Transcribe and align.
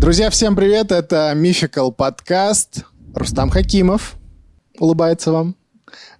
Друзья, 0.00 0.30
всем 0.30 0.56
привет! 0.56 0.92
Это 0.92 1.30
Мификал 1.36 1.92
подкаст. 1.92 2.86
Рустам 3.14 3.50
Хакимов 3.50 4.16
улыбается 4.78 5.30
вам. 5.30 5.56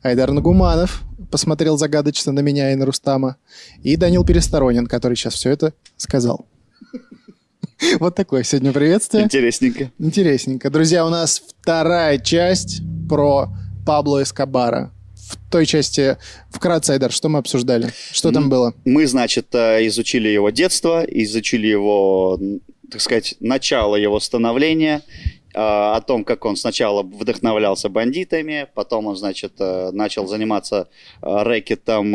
Айдар 0.03 0.33
Нагуманов 0.33 1.01
посмотрел 1.30 1.79
загадочно 1.79 2.30
на 2.30 2.40
меня 2.40 2.72
и 2.72 2.74
на 2.74 2.85
Рустама. 2.85 3.37
И 3.82 3.96
Данил 3.96 4.22
Пересторонин, 4.22 4.87
который 4.87 5.16
сейчас 5.16 5.33
все 5.33 5.51
это 5.51 5.72
сказал. 5.97 6.47
Вот 8.01 8.15
такое 8.15 8.43
сегодня 8.43 8.71
приветствие. 8.74 9.24
Интересненько. 9.24 9.90
Интересненько. 9.99 10.69
Друзья, 10.69 11.06
у 11.06 11.08
нас 11.08 11.42
вторая 11.62 12.19
часть 12.19 12.83
про 13.08 13.49
Пабло 13.87 14.22
Эскобара. 14.22 14.92
В 15.15 15.51
той 15.51 15.65
части, 15.65 16.19
вкратце, 16.51 16.91
Айдар, 16.91 17.10
что 17.10 17.30
мы 17.30 17.38
обсуждали? 17.38 17.91
Что 18.12 18.30
там 18.30 18.51
было? 18.51 18.74
Мы, 18.84 19.06
значит, 19.06 19.55
э, 19.55 19.87
изучили 19.87 20.28
его 20.28 20.51
детство, 20.51 21.03
изучили 21.03 21.69
его, 21.69 22.39
так 22.91 23.01
сказать, 23.01 23.35
начало 23.41 23.97
его 23.97 24.21
становления, 24.21 25.03
э, 25.53 25.59
о 25.59 26.01
том, 26.01 26.25
как 26.25 26.45
он 26.45 26.57
сначала 26.57 27.03
вдохновлялся 27.03 27.89
бандитами, 27.89 28.67
потом 28.75 29.07
он, 29.07 29.17
значит, 29.17 29.53
э, 29.59 29.91
начал 29.93 30.27
заниматься 30.27 30.89
рэкетом, 31.23 32.11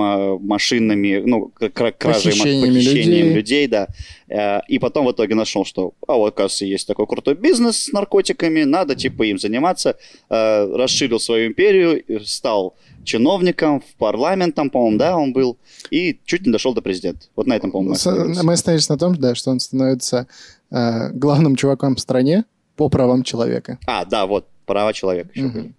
машинами, 0.45 1.21
ну, 1.25 1.51
кра- 1.73 1.91
кражей, 1.91 2.31
Похищениями 2.31 2.73
похищением 2.75 3.27
людей. 3.35 3.67
людей, 3.67 3.67
да. 3.67 4.61
И 4.67 4.79
потом 4.79 5.05
в 5.05 5.11
итоге 5.11 5.35
нашел, 5.35 5.65
что, 5.65 5.93
а 6.07 6.13
вот, 6.13 6.33
оказывается, 6.33 6.65
есть 6.65 6.87
такой 6.87 7.05
крутой 7.07 7.35
бизнес 7.35 7.85
с 7.85 7.91
наркотиками, 7.91 8.63
надо, 8.63 8.95
типа, 8.95 9.23
им 9.23 9.37
заниматься. 9.37 9.97
Расширил 10.29 11.19
свою 11.19 11.47
империю, 11.47 12.03
стал 12.25 12.73
чиновником, 13.05 13.81
в 13.81 13.95
парламентом, 13.95 14.69
по-моему, 14.69 14.97
да, 14.97 15.17
он 15.17 15.33
был, 15.33 15.57
и 15.89 16.19
чуть 16.25 16.45
не 16.45 16.51
дошел 16.51 16.73
до 16.73 16.81
президента. 16.81 17.27
Вот 17.35 17.47
на 17.47 17.53
этом, 17.53 17.71
по-моему, 17.71 17.95
мы. 18.05 18.43
Мы 18.43 18.53
остановились 18.53 18.89
на 18.89 18.97
том, 18.97 19.15
да, 19.15 19.35
что 19.35 19.51
он 19.51 19.59
становится 19.59 20.27
э, 20.71 21.11
главным 21.11 21.55
чуваком 21.55 21.95
в 21.95 21.99
стране 21.99 22.45
по 22.75 22.89
правам 22.89 23.23
человека. 23.23 23.79
А, 23.87 24.05
да, 24.05 24.25
вот, 24.25 24.47
права 24.65 24.93
человека 24.93 25.29
были. 25.33 25.73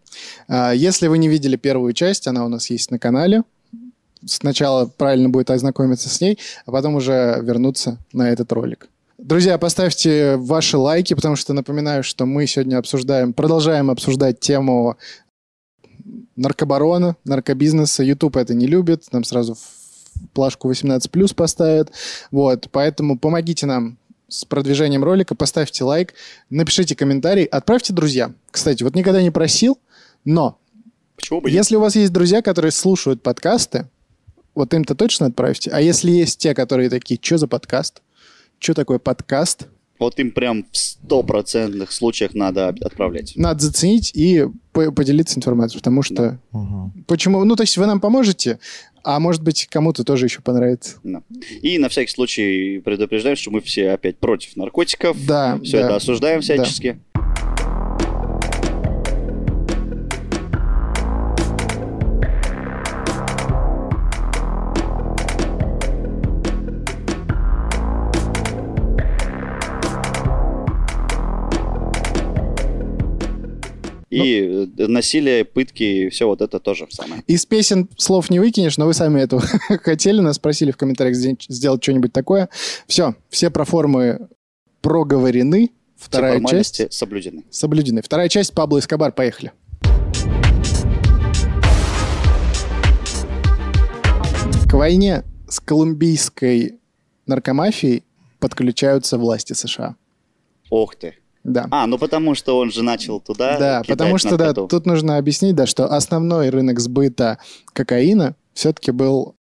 А, 0.48 0.73
Если 0.73 1.09
вы 1.09 1.19
не 1.19 1.28
видели 1.28 1.56
первую 1.56 1.92
часть, 1.92 2.27
она 2.27 2.45
у 2.45 2.48
нас 2.48 2.70
есть 2.70 2.91
на 2.91 2.98
канале. 2.98 3.42
Сначала 4.25 4.86
правильно 4.86 5.29
будет 5.29 5.51
ознакомиться 5.51 6.08
с 6.08 6.20
ней, 6.20 6.39
а 6.64 6.73
потом 6.73 6.95
уже 6.95 7.39
вернуться 7.42 7.98
на 8.12 8.31
этот 8.31 8.51
ролик. 8.53 8.89
Друзья, 9.19 9.56
поставьте 9.56 10.36
ваши 10.36 10.77
лайки, 10.77 11.14
потому 11.14 11.36
что 11.36 11.53
напоминаю, 11.55 12.03
что 12.03 12.27
мы 12.27 12.47
сегодня 12.47 12.77
обсуждаем, 12.77 13.33
продолжаем 13.33 13.91
обсуждать 13.91 14.41
тему 14.41 14.97
наркобарона, 16.37 17.17
наркобизнеса. 17.25 18.03
YouTube 18.03 18.37
это 18.37 18.55
не 18.55 18.67
любит, 18.67 19.05
нам 19.12 19.25
сразу 19.25 19.57
плашку 20.33 20.71
18+, 20.71 21.35
поставят. 21.35 21.93
Вот, 22.31 22.69
поэтому 22.71 23.19
помогите 23.19 23.67
нам 23.67 23.98
с 24.29 24.45
продвижением 24.45 25.05
ролика, 25.05 25.35
поставьте 25.35 25.85
лайк, 25.85 26.15
напишите 26.51 26.97
комментарий, 26.97 27.45
отправьте 27.45 27.93
друзьям. 27.93 28.37
Кстати, 28.51 28.83
вот 28.83 28.95
никогда 28.95 29.23
не 29.23 29.31
просил, 29.31 29.79
но 30.25 30.59
Почему 31.17 31.41
бы 31.41 31.51
если 31.51 31.77
у 31.77 31.81
вас 31.81 31.97
есть 31.97 32.13
друзья, 32.13 32.43
которые 32.43 32.70
слушают 32.70 33.23
подкасты, 33.23 33.89
вот 34.55 34.73
им-то 34.75 34.95
точно 34.95 35.27
отправьте. 35.27 35.70
А 35.70 35.81
если 35.81 36.11
есть 36.11 36.39
те, 36.39 36.55
которые 36.55 36.91
такие, 36.91 37.19
что 37.23 37.39
за 37.39 37.48
подкаст? 37.48 38.03
Что 38.59 38.75
такое 38.75 38.98
подкаст? 38.98 39.69
Вот 39.98 40.19
им 40.19 40.30
прям 40.30 40.64
в 40.70 40.77
стопроцентных 40.77 41.92
случаях 41.92 42.34
надо 42.34 42.69
отправлять. 42.69 43.33
Надо 43.36 43.62
заценить 43.64 44.12
и 44.14 44.47
по- 44.72 44.91
поделиться 44.92 45.39
информацией, 45.39 45.78
потому 45.80 46.02
что... 46.02 46.39
Почему? 47.06 47.44
Ну, 47.44 47.56
то 47.56 47.62
есть 47.62 47.77
вы 47.77 47.86
нам 47.86 48.00
поможете, 48.00 48.58
а 49.05 49.20
может 49.20 49.42
быть, 49.42 49.67
кому-то 49.70 50.05
тоже 50.05 50.27
еще 50.27 50.41
понравится. 50.42 50.97
Да. 51.05 51.22
И 51.62 51.78
на 51.78 51.89
всякий 51.89 52.11
случай 52.12 52.80
предупреждаем, 52.84 53.36
что 53.36 53.50
мы 53.50 53.61
все 53.61 53.91
опять 53.91 54.19
против 54.19 54.56
наркотиков. 54.56 55.17
Да, 55.27 55.58
Все 55.62 55.78
да. 55.80 55.86
это 55.86 55.97
осуждаем 55.97 56.41
всячески. 56.41 56.98
И 74.25 74.67
э, 74.79 74.87
насилие, 74.87 75.45
пытки, 75.45 76.09
все 76.09 76.27
вот 76.27 76.41
это 76.41 76.59
тоже 76.61 76.87
самое. 76.91 77.23
Из 77.27 77.45
песен 77.47 77.89
слов 77.97 78.31
не 78.31 78.39
выкинешь, 78.41 78.79
но 78.79 78.87
вы 78.87 78.95
сами 78.95 79.21
это 79.21 79.39
хотели, 79.83 80.21
нас 80.21 80.39
просили 80.39 80.71
в 80.71 80.77
комментариях 80.77 81.17
сделать- 81.17 81.83
что-нибудь 81.83 82.13
такое. 82.13 82.49
Все, 82.87 83.15
все 83.29 83.51
проформы 83.51 84.29
проговорены. 84.81 85.71
Все 85.97 86.07
Вторая 86.09 86.35
формальности 86.35 86.83
часть 86.83 86.93
соблюдены. 86.93 87.45
соблюдены. 87.51 88.03
Вторая 88.03 88.29
часть 88.29 88.53
Пабло 88.55 88.79
Эскобар. 88.79 89.13
Поехали. 89.13 89.53
К 94.69 94.75
войне 94.75 95.25
с 95.48 95.61
колумбийской 95.61 96.81
наркомафией 97.27 98.05
подключаются 98.41 99.17
власти 99.17 99.53
США. 99.53 99.97
Ох 100.71 100.97
ты. 100.97 101.15
Да. 101.46 101.68
А, 101.70 101.86
ну 101.86 101.96
потому 101.96 102.34
что 102.34 102.58
он 102.58 102.73
же 102.73 102.83
начал 102.83 103.20
туда 103.20 103.58
Да, 103.58 103.83
потому 103.86 104.18
что, 104.18 104.36
да, 104.36 104.52
тут 104.52 104.84
нужно 104.84 105.17
объяснить, 105.17 105.55
да, 105.55 105.67
что 105.67 105.86
основной 105.86 106.51
рынок 106.51 106.80
сбыта 106.80 107.39
кокаина 107.73 108.34
все-таки 108.52 108.90
был 108.90 109.36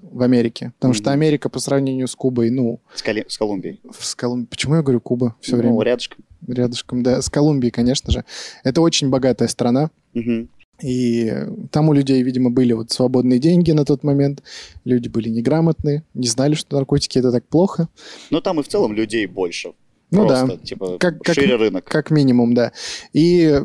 в 0.00 0.22
Америке. 0.22 0.72
Потому 0.78 0.94
что 0.94 1.04
Мгм. 1.10 1.12
Америка 1.12 1.48
по 1.50 1.58
сравнению 1.60 2.08
с 2.08 2.14
Кубой, 2.16 2.50
ну, 2.50 2.80
С, 2.94 3.02
Кали- 3.02 3.26
с 3.28 3.36
Колумбией. 3.36 3.80
с 3.98 4.14
Колумбией... 4.14 4.48
Почему 4.48 4.76
я 4.76 4.82
говорю 4.82 5.00
Куба 5.00 5.36
все 5.40 5.52
Ну, 5.56 5.58
время? 5.58 5.82
рядышком. 5.82 6.24
Рядышком, 6.46 7.02
да. 7.02 7.20
С 7.22 7.28
Колумбией, 7.28 7.70
конечно 7.70 8.10
же. 8.10 8.24
Это 8.64 8.80
очень 8.80 9.10
богатая 9.10 9.48
страна. 9.48 9.90
Мгм. 10.14 10.48
И 10.82 11.32
там 11.70 11.88
у 11.88 11.92
людей, 11.92 12.20
видимо, 12.22 12.50
были 12.50 12.72
вот 12.72 12.90
свободные 12.90 13.38
деньги 13.38 13.70
на 13.70 13.84
тот 13.84 14.02
момент. 14.02 14.42
Люди 14.84 15.08
были 15.08 15.28
неграмотные, 15.28 16.02
не 16.14 16.26
знали, 16.26 16.54
что 16.54 16.76
наркотики 16.76 17.18
это 17.18 17.30
так 17.30 17.46
плохо. 17.46 17.88
Ну, 18.30 18.40
там 18.40 18.58
и 18.58 18.62
в 18.62 18.68
целом 18.68 18.92
людей 18.92 19.26
больше. 19.26 19.72
Ну 20.12 20.26
Просто, 20.26 20.46
да. 20.46 20.56
типа, 20.58 20.98
Как- 20.98 21.20
как- 21.22 21.34
шире 21.34 21.56
рынок. 21.56 21.84
Как 21.84 22.10
минимум, 22.10 22.54
да. 22.54 22.72
И 23.12 23.60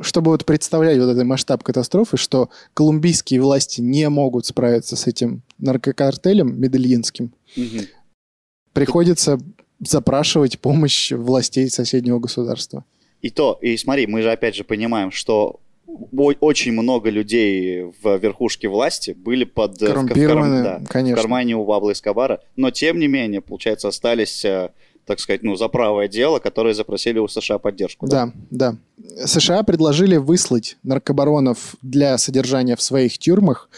чтобы 0.00 0.32
вот 0.32 0.44
представлять 0.44 0.98
вот 0.98 1.08
этот 1.08 1.24
масштаб 1.24 1.62
катастрофы, 1.62 2.16
что 2.16 2.50
колумбийские 2.74 3.40
власти 3.40 3.80
не 3.80 4.08
могут 4.08 4.44
справиться 4.44 4.96
с 4.96 5.06
этим 5.06 5.42
наркокартелем 5.58 6.60
медельинским, 6.60 7.32
Мгм. 7.56 7.86
приходится 8.72 9.38
запрашивать 9.80 10.58
помощь 10.58 11.12
властей 11.12 11.70
соседнего 11.70 12.18
государства. 12.18 12.84
И 13.22 13.30
то, 13.30 13.58
и 13.62 13.76
смотри, 13.76 14.06
мы 14.08 14.22
же 14.22 14.32
опять 14.32 14.56
же 14.56 14.64
понимаем, 14.64 15.10
что 15.12 15.60
очень 16.40 16.72
много 16.72 17.08
людей 17.08 17.84
в 18.02 18.16
верхушке 18.18 18.68
власти 18.68 19.12
были 19.12 19.44
под 19.44 19.80
э, 19.80 19.86
в- 19.86 19.88
в, 19.88 19.92
Коррумпированы, 19.92 20.62
да, 20.62 20.78
в 20.80 20.88
конечно. 20.88 21.16
кармане 21.22 21.56
у 21.56 21.64
Пабло 21.64 21.92
Эскобара, 21.92 22.40
но 22.56 22.70
тем 22.70 22.98
не 22.98 23.06
менее, 23.06 23.40
получается, 23.40 23.88
остались, 23.88 24.44
э, 24.44 24.70
так 25.06 25.20
сказать, 25.20 25.42
ну, 25.42 25.54
за 25.54 25.68
правое 25.68 26.08
дело, 26.08 26.40
которые 26.40 26.74
запросили 26.74 27.18
у 27.18 27.28
США 27.28 27.58
поддержку. 27.58 28.06
Да, 28.06 28.32
да. 28.50 28.76
США 29.24 29.62
предложили 29.62 30.16
выслать 30.16 30.76
наркобаронов 30.82 31.76
для 31.80 32.18
содержания 32.18 32.74
в 32.74 32.82
своих 32.82 33.16
тюрьмах, 33.16 33.70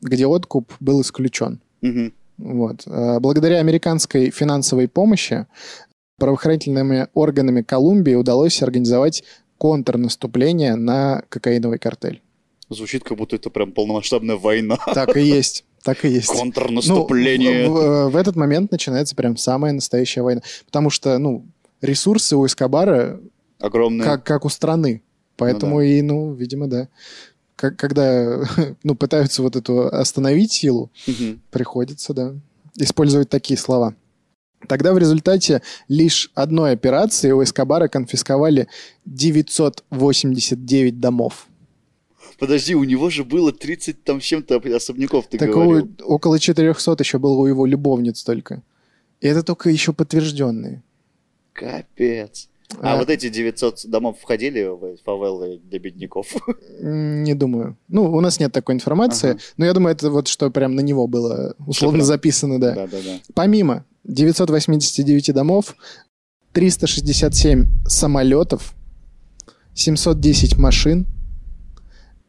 где 0.00 0.26
откуп 0.26 0.72
был 0.80 1.00
исключен. 1.00 1.60
Мгм. 1.80 2.12
Вот. 2.38 2.86
Э, 2.86 3.20
Благодаря 3.20 3.58
американской 3.58 4.30
финансовой 4.30 4.88
помощи 4.88 5.46
правоохранительными 6.18 7.06
органами 7.14 7.62
Колумбии 7.62 8.14
удалось 8.14 8.62
организовать 8.62 9.22
контрнаступление 9.58 10.74
на 10.74 11.22
кокаиновый 11.28 11.78
картель. 11.78 12.20
Звучит, 12.68 13.04
как 13.04 13.16
будто 13.16 13.36
это 13.36 13.48
прям 13.48 13.70
полномасштабная 13.70 14.36
война. 14.36 14.76
Так 14.92 15.16
и 15.16 15.22
есть. 15.22 15.64
Так 15.82 16.04
и 16.04 16.08
есть. 16.08 16.30
Ну, 16.32 16.38
Контрнаступление. 16.38 17.68
в, 17.68 17.72
в- 17.72 18.08
в 18.10 18.16
этот 18.16 18.36
момент 18.36 18.70
начинается 18.70 19.14
прям 19.16 19.36
самая 19.36 19.72
настоящая 19.72 20.22
война. 20.22 20.42
Потому 20.66 20.90
что, 20.90 21.18
ну, 21.18 21.44
ресурсы 21.80 22.36
у 22.36 22.46
Эскобара 22.46 23.20
Огромная. 23.60 24.04
как, 24.06 24.24
как 24.24 24.44
у 24.44 24.48
страны. 24.48 25.02
Поэтому 25.36 25.76
Ну 25.76 25.80
да. 25.80 25.86
и, 25.86 26.02
ну, 26.02 26.32
видимо, 26.34 26.68
да. 26.68 26.88
Как- 27.56 27.76
когда 27.76 28.40
ну, 28.84 28.94
пытаются 28.94 29.42
вот 29.42 29.56
эту 29.56 29.86
остановить 29.88 30.52
силу, 30.52 30.90
Мгм. 31.06 31.40
приходится, 31.50 32.14
да, 32.14 32.34
использовать 32.76 33.28
такие 33.28 33.58
слова. 33.58 33.94
Тогда 34.68 34.92
в 34.92 34.98
результате 34.98 35.60
лишь 35.88 36.30
одной 36.34 36.70
операции 36.70 37.32
у 37.32 37.42
Эскобара 37.42 37.88
конфисковали 37.88 38.68
989 39.90 41.00
домов. 41.00 41.46
Подожди, 42.42 42.74
у 42.74 42.82
него 42.82 43.08
же 43.08 43.22
было 43.22 43.52
30 43.52 44.02
там 44.02 44.18
чем-то 44.18 44.56
особняков, 44.74 45.28
ты 45.28 45.38
Так 45.38 45.50
говорил. 45.50 45.88
около 46.02 46.40
400 46.40 46.96
еще 46.98 47.18
было 47.18 47.34
у 47.38 47.46
его 47.46 47.66
любовниц 47.66 48.24
только. 48.24 48.62
И 49.20 49.28
это 49.28 49.44
только 49.44 49.70
еще 49.70 49.92
подтвержденные. 49.92 50.82
Капец. 51.52 52.48
А, 52.80 52.94
А- 52.94 52.96
вот 52.96 53.10
эти 53.10 53.28
900 53.28 53.86
домов 53.86 54.16
входили 54.20 54.64
в 54.64 54.96
фавелы 55.04 55.60
для 55.70 55.78
бедняков? 55.78 56.26
Не 56.80 57.34
думаю. 57.34 57.76
Ну, 57.86 58.12
у 58.12 58.20
нас 58.20 58.40
нет 58.40 58.50
такой 58.52 58.74
информации, 58.74 59.30
Ага. 59.30 59.40
но 59.56 59.64
я 59.66 59.72
думаю, 59.72 59.94
это 59.94 60.10
вот 60.10 60.26
что 60.26 60.50
прям 60.50 60.74
на 60.74 60.80
него 60.80 61.06
было 61.06 61.54
условно 61.68 61.98
прям- 61.98 62.06
записано, 62.08 62.60
да. 62.60 62.74
Да-да-да. 62.74 63.20
Помимо 63.34 63.84
989 64.02 65.32
домов, 65.32 65.76
367 66.54 67.66
самолетов, 67.86 68.74
710 69.74 70.56
машин, 70.58 71.06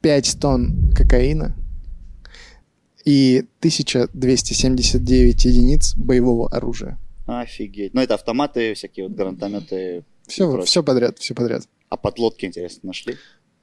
5 0.03 0.38
тонн 0.39 0.91
кокаина 0.94 1.55
и 3.05 3.45
1279 3.59 5.45
единиц 5.45 5.95
боевого 5.95 6.50
оружия. 6.50 7.00
Офигеть. 7.25 7.94
Ну, 7.94 8.01
это 8.01 8.15
автоматы, 8.15 8.73
всякие 8.73 9.07
вот 9.07 9.15
гранатометы. 9.15 10.03
Все, 10.27 10.61
все 10.63 10.83
подряд, 10.83 11.19
все 11.19 11.33
подряд. 11.33 11.63
А 11.89 11.95
подлодки, 11.95 12.45
интересно, 12.45 12.88
нашли? 12.88 13.15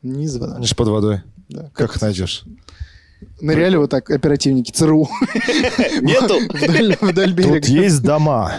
Не 0.02 0.26
звонок. 0.28 0.56
Они 0.56 0.66
же 0.66 0.74
под 0.74 0.88
водой. 0.88 1.20
Да. 1.50 1.70
Как 1.74 1.94
их 1.94 2.00
найдешь? 2.00 2.44
Ныряли 3.42 3.76
вот 3.76 3.90
так 3.90 4.10
оперативники 4.10 4.70
ЦРУ 4.70 5.06
Нету? 6.00 6.38
вдоль, 6.48 6.96
вдоль 7.02 7.34
Тут 7.34 7.36
берега. 7.36 7.66
есть 7.68 8.02
дома. 8.02 8.54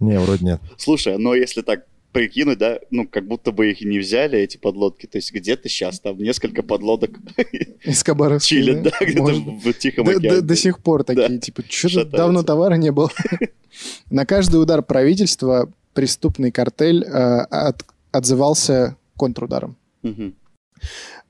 Не, 0.00 0.18
вроде 0.18 0.44
нет. 0.44 0.60
Слушай, 0.76 1.18
но 1.18 1.36
если 1.36 1.62
так 1.62 1.86
прикинуть, 2.16 2.58
да, 2.58 2.78
ну, 2.90 3.06
как 3.06 3.26
будто 3.28 3.52
бы 3.52 3.70
их 3.70 3.82
не 3.82 3.98
взяли, 3.98 4.38
эти 4.38 4.56
подлодки. 4.56 5.06
То 5.06 5.18
есть 5.18 5.32
где-то 5.32 5.68
сейчас 5.68 6.00
там 6.00 6.16
несколько 6.18 6.62
подлодок 6.62 7.10
Эскобаровские, 7.84 8.62
чилят, 8.64 8.82
да, 8.82 8.90
где-то 9.00 9.20
Может. 9.22 9.42
в 9.64 9.72
Тихом 9.74 10.06
До, 10.06 10.12
до- 10.12 10.18
океане. 10.18 10.40
до 10.40 10.56
сих 10.56 10.78
пор 10.80 11.04
такие, 11.04 11.28
Да. 11.28 11.38
типа, 11.38 11.62
что-то 11.68 11.88
Шатаются. 11.92 12.16
давно 12.16 12.42
товара 12.42 12.74
не 12.76 12.90
было. 12.90 13.10
На 14.10 14.24
каждый 14.24 14.56
удар 14.62 14.82
правительства 14.82 15.70
преступный 15.92 16.50
картель 16.50 17.04
э, 17.04 17.08
от- 17.10 17.84
отзывался 18.12 18.96
контрударом. 19.18 19.76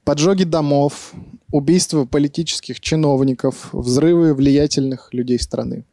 Поджоги 0.04 0.44
домов, 0.44 1.12
убийства 1.50 2.04
политических 2.04 2.78
чиновников, 2.80 3.70
взрывы 3.72 4.34
влиятельных 4.34 5.08
людей 5.12 5.38
страны. 5.40 5.84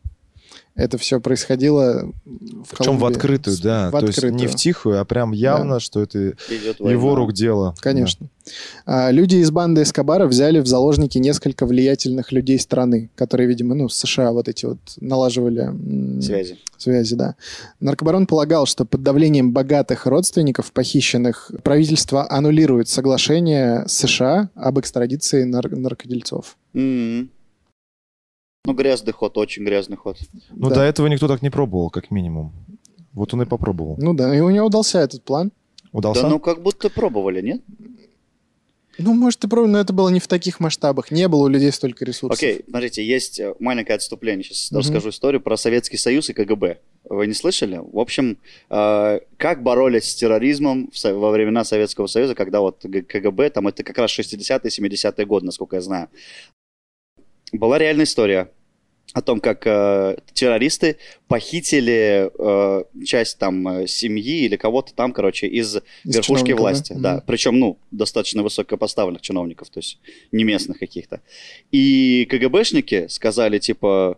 Это 0.76 0.98
все 0.98 1.20
происходило 1.20 2.12
в 2.26 2.76
Причем 2.78 2.98
в 2.98 3.06
открытую, 3.06 3.56
да. 3.62 3.90
В 3.90 4.00
То 4.00 4.08
есть 4.08 4.22
не 4.24 4.28
открытую. 4.30 4.50
в 4.50 4.56
тихую, 4.56 5.00
а 5.00 5.06
прям 5.06 5.32
явно, 5.32 5.80
что 5.80 6.02
это 6.02 6.30
Идет 6.50 6.80
его 6.80 7.14
рук 7.16 7.32
дело. 7.34 7.76
Конечно. 7.80 8.28
А, 8.86 9.12
Люди 9.12 9.36
из 9.36 9.52
банды 9.52 9.84
Эскобара 9.84 10.26
взяли 10.26 10.60
в 10.60 10.66
заложники 10.68 11.20
несколько 11.20 11.68
влиятельных 11.68 12.32
людей 12.32 12.60
страны, 12.60 13.12
которые, 13.16 13.48
видимо, 13.48 13.76
ну, 13.76 13.88
с 13.88 13.96
США 13.98 14.32
вот 14.32 14.50
эти 14.50 14.66
вот 14.66 14.80
налаживали 15.00 15.70
Связи. 16.22 16.58
связи, 16.78 17.16
да. 17.16 17.36
Наркобарон 17.80 18.26
полагал, 18.26 18.66
что 18.66 18.84
под 18.84 19.04
давлением 19.04 19.54
богатых 19.54 20.08
родственников 20.08 20.72
похищенных 20.72 21.52
правительство 21.64 22.30
аннулирует 22.32 22.90
соглашение 22.90 23.86
США 23.88 24.50
об 24.56 24.80
экстрадиции 24.80 25.44
нар- 25.44 25.70
наркодельцов. 25.70 26.58
Мгм. 26.74 27.30
Ну, 28.66 28.74
грязный 28.74 29.12
ход, 29.12 29.38
очень 29.38 29.66
грязный 29.66 29.98
ход. 29.98 30.18
Ну, 30.52 30.70
Да. 30.70 30.76
до 30.76 30.82
этого 30.84 31.08
никто 31.08 31.28
так 31.28 31.42
не 31.42 31.50
пробовал, 31.50 31.90
как 31.90 32.12
минимум. 32.12 32.54
Вот 33.12 33.34
он 33.34 33.42
и 33.42 33.46
попробовал. 33.46 33.96
Ну 34.00 34.14
да, 34.14 34.34
и 34.34 34.40
у 34.40 34.50
него 34.50 34.68
удался 34.68 35.00
этот 35.02 35.22
план. 35.24 35.52
Удался? 35.92 36.22
Да 36.22 36.30
ну 36.30 36.40
как 36.40 36.62
будто 36.62 36.90
пробовали, 36.90 37.42
нет? 37.42 37.62
Ну, 39.00 39.14
может, 39.16 39.44
и 39.44 39.48
правильно, 39.48 39.74
но 39.74 39.80
это 39.80 39.92
было 39.92 40.10
не 40.10 40.20
в 40.20 40.28
таких 40.28 40.60
масштабах. 40.60 41.10
Не 41.12 41.28
было 41.28 41.46
у 41.46 41.48
людей 41.48 41.72
столько 41.72 42.06
ресурсов. 42.06 42.38
Окей, 42.38 42.64
смотрите, 42.70 43.04
есть 43.06 43.40
э, 43.40 43.54
маленькое 43.60 43.96
отступление. 43.96 44.44
Сейчас 44.44 44.72
Мгм. 44.72 44.80
расскажу 44.80 45.10
историю 45.10 45.42
про 45.42 45.58
Советский 45.58 45.98
Союз 45.98 46.30
и 46.30 46.34
КГБ. 46.34 46.78
Вы 47.10 47.26
не 47.28 47.34
слышали? 47.34 47.82
В 47.92 47.98
общем, 48.00 48.38
э, 48.70 49.20
как 49.38 49.64
боролись 49.64 50.12
с 50.12 50.16
терроризмом 50.16 50.90
в 50.94 51.04
во 51.14 51.32
времена 51.32 51.64
Советского 51.66 52.06
Союза, 52.08 52.36
когда 52.36 52.62
вот 52.62 52.82
КГБ, 52.84 53.50
там 53.50 53.68
это 53.68 53.84
как 53.84 53.98
раз 53.98 54.12
60-е, 54.12 54.70
70-е 54.70 55.26
годы, 55.26 55.48
насколько 55.48 55.76
я 55.76 55.82
знаю. 55.82 56.08
Была 57.54 57.78
реальная 57.78 58.06
история 58.06 58.50
о 59.14 59.22
том, 59.22 59.40
как 59.40 59.68
э, 59.68 60.18
террористы 60.34 60.98
похитили 61.28 62.32
э, 62.38 62.84
часть 63.06 63.38
там 63.38 63.68
э, 63.68 63.88
семьи 63.88 64.46
или 64.46 64.56
кого-то 64.56 64.94
там, 64.96 65.14
короче, 65.14 65.48
из 65.48 65.76
Из 65.76 66.16
верхушки 66.16 66.52
власти, 66.52 66.94
да. 66.98 67.16
Мгм. 67.16 67.24
Причем, 67.28 67.60
ну, 67.60 67.78
достаточно 67.92 68.42
высокопоставленных 68.42 69.22
чиновников, 69.22 69.70
то 69.70 69.80
есть 69.80 70.00
не 70.32 70.44
местных 70.44 70.80
каких-то. 70.80 71.22
И 71.72 72.28
КГБшники 72.30 73.08
сказали, 73.08 73.60
типа, 73.60 74.18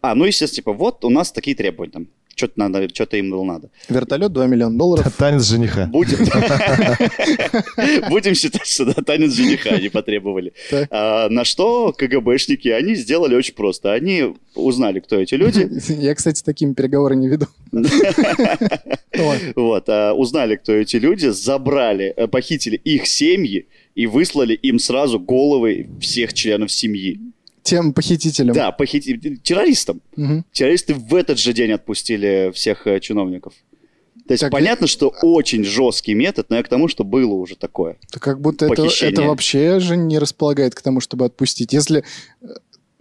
а, 0.00 0.14
ну, 0.14 0.24
естественно, 0.24 0.56
типа, 0.56 0.72
вот 0.72 1.04
у 1.04 1.10
нас 1.10 1.32
такие 1.32 1.56
требования 1.56 1.92
там. 1.92 2.08
Что-то 2.36 2.52
надо, 2.56 2.88
что-то 2.90 3.16
им 3.16 3.30
было 3.30 3.44
надо. 3.44 3.70
Вертолет 3.88 4.30
2 4.32 4.46
миллиона 4.46 4.76
долларов. 4.76 5.10
Танец 5.18 5.48
жениха. 5.48 5.86
Будем, 5.86 6.18
будем 8.10 8.34
считать, 8.34 8.66
что 8.66 8.92
танец 9.02 9.32
жениха 9.32 9.70
они 9.70 9.88
потребовали. 9.88 10.52
А, 10.90 11.30
на 11.30 11.44
что 11.44 11.94
КГБшники, 11.96 12.68
они 12.68 12.94
сделали 12.94 13.34
очень 13.34 13.54
просто. 13.54 13.94
Они 13.94 14.34
узнали, 14.54 15.00
кто 15.00 15.16
эти 15.16 15.34
люди, 15.34 15.66
Я, 15.88 16.14
кстати, 16.14 16.42
такими 16.42 16.74
переговоры 16.74 17.16
не 17.16 17.28
веду. 17.28 17.46
Вот, 19.54 19.88
а, 19.88 20.12
узнали, 20.12 20.56
кто 20.56 20.72
эти 20.72 20.96
люди, 20.96 21.28
забрали, 21.28 22.12
э, 22.16 22.26
похитили 22.26 22.76
их 22.76 23.06
семьи 23.06 23.66
и 23.94 24.06
выслали 24.06 24.52
им 24.52 24.78
сразу 24.78 25.18
головы 25.18 25.88
всех 26.00 26.34
членов 26.34 26.70
семьи. 26.70 27.18
Тем 27.66 27.92
похитителям. 27.92 28.54
Да, 28.54 28.70
похитили 28.70 29.36
террористам. 29.42 30.00
Мгм. 30.14 30.44
Террористы 30.52 30.94
в 30.94 31.12
этот 31.14 31.38
же 31.38 31.52
день 31.52 31.72
отпустили 31.72 32.52
всех 32.54 32.86
э, 32.86 33.00
чиновников. 33.00 33.54
То 34.26 34.32
есть 34.34 34.40
Так, 34.42 34.52
понятно, 34.52 34.86
что 34.86 35.12
очень 35.22 35.64
жесткий 35.64 36.14
метод, 36.14 36.46
но 36.48 36.56
я 36.56 36.62
к 36.62 36.68
тому, 36.68 36.86
что 36.86 37.02
было 37.02 37.34
уже 37.34 37.56
такое. 37.56 37.96
Это 38.08 38.20
как 38.20 38.40
будто 38.40 38.66
это, 38.66 38.74
Похищение. 38.76 39.12
это 39.12 39.22
вообще 39.22 39.80
же 39.80 39.96
не 39.96 40.18
располагает 40.20 40.76
к 40.76 40.80
тому, 40.80 41.00
чтобы 41.00 41.24
отпустить. 41.24 41.72
Если 41.72 42.04
э, 42.40 42.46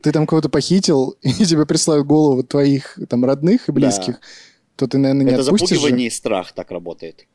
ты 0.02 0.12
там 0.12 0.26
кого-то 0.26 0.50
похитил, 0.50 1.16
и 1.22 1.32
тебе 1.46 1.66
присылают 1.68 2.08
голову 2.08 2.42
твоих 2.44 2.98
там 3.08 3.24
родных 3.24 3.70
и 3.70 3.72
близких, 3.72 4.20
то 4.76 4.88
ты, 4.88 4.98
наверное, 4.98 5.26
не 5.26 5.32
это 5.32 5.42
отпустишь 5.42 5.70
же. 5.70 5.76
запугивание 5.76 6.08
и 6.08 6.12
страх 6.12 6.54
так 6.54 6.72
работает. 6.72 7.28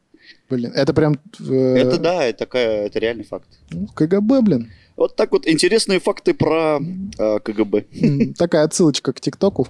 Блин, 0.49 0.73
это 0.75 0.93
прям... 0.94 1.21
э, 1.49 1.55
Это 1.76 1.99
да, 1.99 2.25
это, 2.25 2.44
это 2.59 2.99
реальный 2.99 3.25
факт. 3.25 3.49
ну, 3.71 3.87
КГБ, 3.87 4.41
блин. 4.43 4.71
Вот 5.00 5.17
так 5.17 5.32
вот 5.32 5.49
интересные 5.49 5.99
факты 5.99 6.35
про 6.35 6.79
э, 6.79 7.38
КГБ. 7.43 8.35
Такая 8.37 8.64
отсылочка 8.64 9.14
к 9.14 9.20
ТикТоку. 9.23 9.67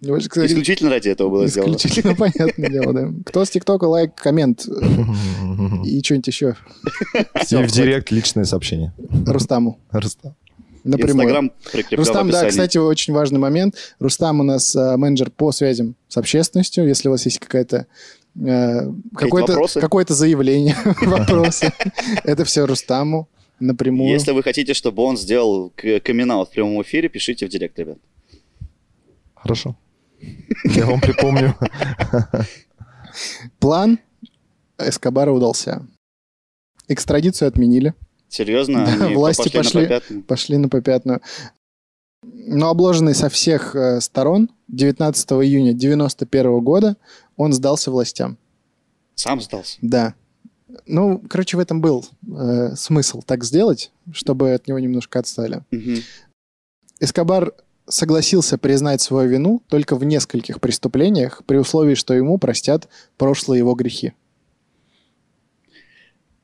Кстати, 0.00 0.50
Исключительно 0.50 0.90
ради 0.90 1.10
этого 1.10 1.30
было 1.30 1.46
сделано. 1.46 1.76
Исключительно 1.76 2.14
понятное 2.16 2.68
дело, 2.68 2.92
да. 2.92 3.08
Кто 3.24 3.44
с 3.44 3.50
ТикТока, 3.50 3.84
лайк, 3.84 4.16
коммент 4.16 4.66
э, 4.66 4.72
и 5.84 6.02
что-нибудь 6.02 6.26
еще. 6.26 6.56
И 7.50 7.54
в 7.54 7.70
директ 7.70 8.10
личное 8.10 8.42
сообщение. 8.46 8.92
Рустаму 9.24 9.78
Рустам. 9.92 10.34
напрямую. 10.82 11.28
Инстаграм 11.28 11.52
Рустам, 11.92 12.30
да, 12.30 12.48
кстати, 12.48 12.76
очень 12.76 13.14
важный 13.14 13.38
момент. 13.38 13.76
Рустам 14.00 14.40
у 14.40 14.42
нас 14.42 14.74
э, 14.74 14.96
менеджер 14.96 15.30
по 15.30 15.52
связям 15.52 15.94
с 16.08 16.16
общественностью. 16.16 16.88
Если 16.88 17.06
у 17.06 17.12
вас 17.12 17.24
есть 17.26 17.38
какая-то 17.38 17.86
э, 18.44 18.90
какое-то, 19.14 19.80
какое-то 19.80 20.14
заявление, 20.14 20.76
вопросы, 21.00 21.72
это 22.24 22.44
все 22.44 22.66
Рустаму 22.66 23.28
напрямую. 23.60 24.10
Если 24.10 24.32
вы 24.32 24.42
хотите, 24.42 24.74
чтобы 24.74 25.02
он 25.02 25.16
сделал 25.16 25.72
камин 25.76 26.30
в 26.30 26.50
прямом 26.50 26.82
эфире, 26.82 27.08
пишите 27.08 27.46
в 27.46 27.48
директ, 27.48 27.78
ребят. 27.78 27.98
Хорошо. 29.34 29.76
Я 30.64 30.86
вам 30.86 31.00
припомню. 31.00 31.54
План 33.58 33.98
Эскобара 34.78 35.30
удался. 35.30 35.86
Экстрадицию 36.88 37.48
отменили. 37.48 37.94
Серьезно? 38.28 38.84
Да, 38.84 39.06
Они 39.06 39.14
власти 39.14 39.42
пошли 39.42 39.58
на 39.58 39.62
пошли. 39.62 39.82
попятную? 39.82 40.22
Пошли 40.24 40.56
на 40.58 40.68
попятную. 40.68 41.20
Но 42.22 42.70
обложенный 42.70 43.14
со 43.14 43.28
всех 43.28 43.76
э, 43.76 44.00
сторон 44.00 44.50
19 44.68 45.32
июня 45.32 45.72
91 45.72 46.60
года 46.60 46.96
он 47.36 47.52
сдался 47.52 47.90
властям. 47.90 48.38
Сам 49.14 49.40
сдался. 49.40 49.78
Да. 49.82 50.14
Ну, 50.86 51.22
короче, 51.28 51.56
в 51.56 51.60
этом 51.60 51.80
был 51.80 52.06
э, 52.26 52.74
смысл 52.76 53.22
так 53.22 53.44
сделать, 53.44 53.90
чтобы 54.12 54.52
от 54.52 54.66
него 54.68 54.78
немножко 54.78 55.18
отстали. 55.18 55.62
Мгм. 55.70 55.96
Эскобар 57.00 57.52
согласился 57.86 58.58
признать 58.58 59.00
свою 59.00 59.28
вину 59.28 59.62
только 59.68 59.96
в 59.96 60.04
нескольких 60.04 60.60
преступлениях, 60.60 61.42
при 61.46 61.56
условии, 61.56 61.94
что 61.94 62.14
ему 62.14 62.38
простят 62.38 62.88
прошлые 63.16 63.58
его 63.58 63.74
грехи. 63.74 64.12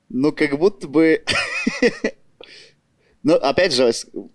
Ну, 0.08 0.32
как 0.32 0.58
будто 0.58 0.88
бы... 0.88 1.24
Ну, 3.22 3.34
опять 3.34 3.74
же, 3.74 3.92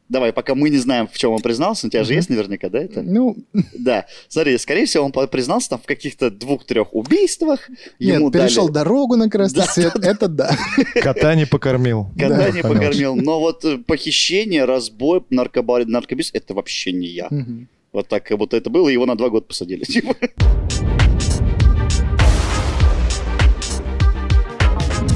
давай, 0.09 0.31
пока 0.31 0.53
мы 0.53 0.69
не 0.69 0.77
знаем, 0.77 1.07
в 1.11 1.17
чем 1.17 1.31
он 1.31 1.41
признался, 1.41 1.87
у 1.87 1.89
тебя 1.89 2.03
же 2.03 2.13
есть 2.13 2.29
наверняка, 2.29 2.69
да, 2.69 2.79
это? 2.83 3.01
Ну, 3.01 3.35
Да. 3.73 4.05
Смотри, 4.27 4.57
скорее 4.59 4.85
всего, 4.85 5.05
он 5.05 5.11
признался 5.27 5.69
там 5.71 5.79
в 5.79 5.87
каких-то 5.87 6.29
двух-трех 6.29 6.93
убийствах. 6.93 7.67
нет, 7.99 8.17
Ему 8.17 8.29
перешел 8.29 8.67
дали 8.69 8.83
дорогу 8.83 9.15
на 9.15 9.27
красный 9.27 9.61
Да, 9.61 9.65
свет, 9.65 9.95
это 9.95 10.27
да. 10.27 10.55
Кота 11.01 11.33
не 11.33 11.45
покормил. 11.47 12.09
кота 12.17 12.51
не 12.51 12.61
Понятно. 12.61 12.69
покормил. 12.69 13.15
Но 13.15 13.39
вот 13.39 13.65
э, 13.65 13.79
похищение, 13.79 14.65
разбой, 14.65 15.23
наркобар... 15.31 15.85
наркобиз, 15.87 16.29
это 16.33 16.53
вообще 16.53 16.91
не 16.91 17.07
я. 17.07 17.27
Мгм. 17.31 17.67
Вот 17.91 18.07
так, 18.07 18.23
как 18.25 18.37
будто 18.37 18.55
это 18.55 18.69
было, 18.69 18.87
и 18.89 18.93
его 18.93 19.05
на 19.07 19.15
два 19.15 19.29
года 19.29 19.45
посадили. 19.47 19.83
Типа. 19.83 20.15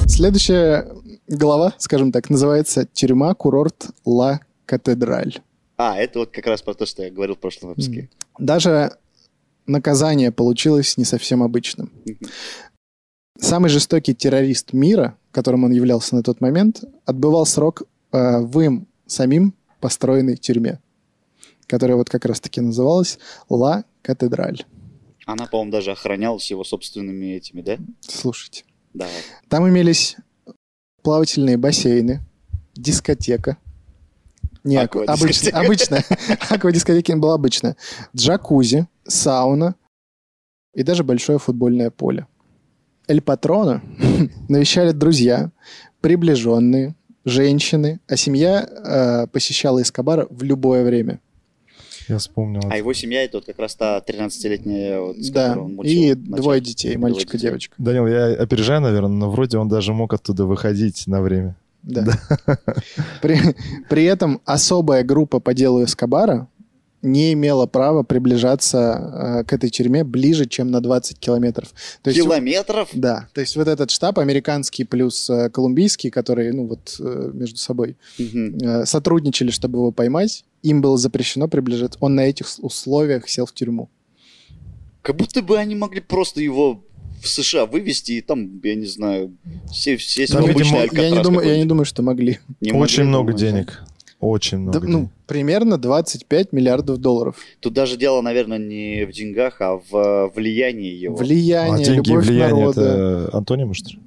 Следующая 0.07 0.87
глава, 1.29 1.73
скажем 1.77 2.11
так, 2.11 2.29
называется 2.29 2.85
«Тюрьма, 2.85 3.33
курорт, 3.33 3.91
Ла 4.05 4.41
Катедраль». 4.65 5.39
А, 5.77 5.97
это 5.97 6.19
вот 6.19 6.31
как 6.31 6.45
раз 6.47 6.61
про 6.61 6.73
то, 6.73 6.85
что 6.85 7.03
я 7.03 7.11
говорил 7.11 7.35
в 7.35 7.39
прошлом 7.39 7.69
выпуске. 7.69 8.09
Даже 8.37 8.97
наказание 9.65 10.31
получилось 10.31 10.97
не 10.97 11.05
совсем 11.05 11.41
обычным. 11.41 11.91
Самый 13.39 13.69
жестокий 13.69 14.13
террорист 14.13 14.73
мира, 14.73 15.17
которым 15.31 15.63
он 15.63 15.71
являлся 15.71 16.15
на 16.15 16.23
тот 16.23 16.41
момент, 16.41 16.83
отбывал 17.05 17.45
срок 17.45 17.83
э, 18.11 18.39
в 18.39 18.59
им 18.59 18.87
самим 19.05 19.53
построенной 19.79 20.35
тюрьме, 20.35 20.81
которая 21.65 21.95
вот 21.95 22.09
как 22.09 22.25
раз-таки 22.25 22.59
называлась 22.59 23.17
Ла 23.47 23.85
Катедраль. 24.01 24.65
Она, 25.25 25.45
по-моему, 25.45 25.71
даже 25.71 25.91
охранялась 25.91 26.49
его 26.49 26.65
собственными 26.65 27.27
этими, 27.35 27.61
да? 27.61 27.77
Слушайте. 28.01 28.65
Давай. 28.93 29.13
Там 29.47 29.69
имелись 29.69 30.17
плавательные 31.01 31.57
бассейны, 31.57 32.21
дискотека. 32.75 33.57
Не, 34.63 34.77
Аквадискотека. 34.77 35.57
обычная, 35.57 36.03
обычная. 36.03 36.37
Аквадискотека 36.49 37.17
была 37.17 37.35
обычная. 37.35 37.75
Джакузи, 38.15 38.87
сауна 39.07 39.75
и 40.73 40.83
даже 40.83 41.03
большое 41.03 41.39
футбольное 41.39 41.89
поле. 41.89 42.27
Эль 43.07 43.21
Патрона 43.21 43.81
навещали 44.49 44.91
друзья, 44.91 45.51
приближенные, 46.01 46.95
женщины, 47.25 47.99
а 48.07 48.15
семья 48.15 48.61
э, 48.61 49.27
посещала 49.27 49.81
Эскобара 49.81 50.27
в 50.29 50.43
любое 50.43 50.83
время. 50.83 51.19
Я 52.09 52.17
вспомнил. 52.17 52.61
А 52.69 52.75
его 52.77 52.91
семья 52.93 53.23
это 53.23 53.37
вот 53.37 53.45
как 53.45 53.59
раз 53.59 53.75
та 53.75 53.99
13-летняя, 53.99 54.99
вот, 54.99 55.17
с 55.17 55.29
Да, 55.29 55.55
он 55.57 55.75
мучил 55.75 55.91
и 55.91 56.13
вначале. 56.13 56.41
двое 56.41 56.61
детей, 56.61 56.95
Двое 56.95 57.13
мальчик 57.13 57.29
и 57.29 57.31
детей. 57.37 57.47
девочка. 57.47 57.75
Данил, 57.77 58.07
я 58.07 58.25
опережаю, 58.33 58.81
наверное, 58.81 59.09
но 59.15 59.29
вроде 59.29 59.57
он 59.57 59.69
даже 59.69 59.93
мог 59.93 60.13
оттуда 60.13 60.45
выходить 60.45 61.05
на 61.07 61.21
время. 61.21 61.55
Да. 61.83 62.05
При, 63.21 63.37
при 63.89 64.03
этом 64.03 64.41
особая 64.45 65.03
группа 65.03 65.39
по 65.39 65.53
делу 65.53 65.83
Эскобара 65.83 66.47
не 67.01 67.33
имела 67.33 67.65
права 67.65 68.03
приближаться 68.03 69.39
э, 69.41 69.43
к 69.45 69.53
этой 69.53 69.69
тюрьме 69.69 70.03
ближе, 70.03 70.45
чем 70.45 70.69
на 70.71 70.81
20 70.81 71.17
километров. 71.19 71.69
То 72.01 72.09
есть, 72.09 72.21
Километров? 72.21 72.89
да, 72.93 73.27
то 73.33 73.41
есть 73.41 73.55
вот 73.55 73.67
этот 73.67 73.89
штаб 73.91 74.19
американский 74.19 74.83
плюс 74.83 75.29
э, 75.29 75.49
колумбийский, 75.49 76.09
которые, 76.09 76.51
ну 76.53 76.67
вот, 76.67 76.95
э, 76.99 77.31
между 77.33 77.57
собой 77.57 77.95
Мгм. 78.17 78.57
э, 78.57 78.85
сотрудничали, 78.85 79.51
чтобы 79.51 79.79
его 79.79 79.91
поймать, 79.91 80.43
им 80.61 80.81
было 80.81 80.97
запрещено 80.97 81.47
приближаться. 81.47 81.97
Он 82.01 82.15
на 82.15 82.21
этих 82.21 82.47
условиях 82.59 83.29
сел 83.29 83.45
в 83.45 83.53
тюрьму. 83.53 83.89
Как 85.01 85.15
будто 85.15 85.41
бы 85.41 85.57
они 85.57 85.75
могли 85.75 86.01
просто 86.01 86.41
его 86.41 86.83
в 87.21 87.27
США 87.27 87.65
вывести 87.65 88.13
и 88.13 88.21
там, 88.21 88.59
я 88.63 88.75
не 88.75 88.85
знаю, 88.85 89.35
все, 89.71 89.97
все 89.97 90.25
обычный 90.25 90.53
видимо, 90.87 91.01
я, 91.01 91.09
не 91.09 91.21
думаю, 91.23 91.47
я 91.47 91.57
не 91.57 91.65
думаю, 91.65 91.85
что 91.85 92.01
могли. 92.01 92.39
Не 92.61 92.71
Очень 92.71 92.79
могли, 92.79 93.03
много 93.03 93.31
думаете? 93.31 93.51
денег. 93.51 93.83
Очень 94.19 94.57
много 94.59 94.79
Да, 94.79 94.85
ну, 94.87 94.97
денег. 94.99 95.11
Примерно 95.29 95.77
25 95.77 96.51
миллиардов 96.51 96.97
долларов. 96.97 97.37
Тут 97.61 97.73
даже 97.73 97.95
дело, 97.95 98.21
наверное, 98.21 98.57
не 98.57 99.05
в 99.05 99.11
деньгах, 99.13 99.61
а 99.61 99.77
в 99.77 99.95
э, 99.95 100.29
влиянии 100.35 100.91
его. 100.93 101.15
Влияние, 101.15 101.75
а 101.75 101.77
деньги 101.77 102.09
и 102.09 102.11
любовь 102.11 102.25
влияние 102.27 102.55
народа. 102.55 102.81
это 102.81 103.37
антонимы, 103.37 103.73
что 103.75 103.91
ли? 103.91 103.99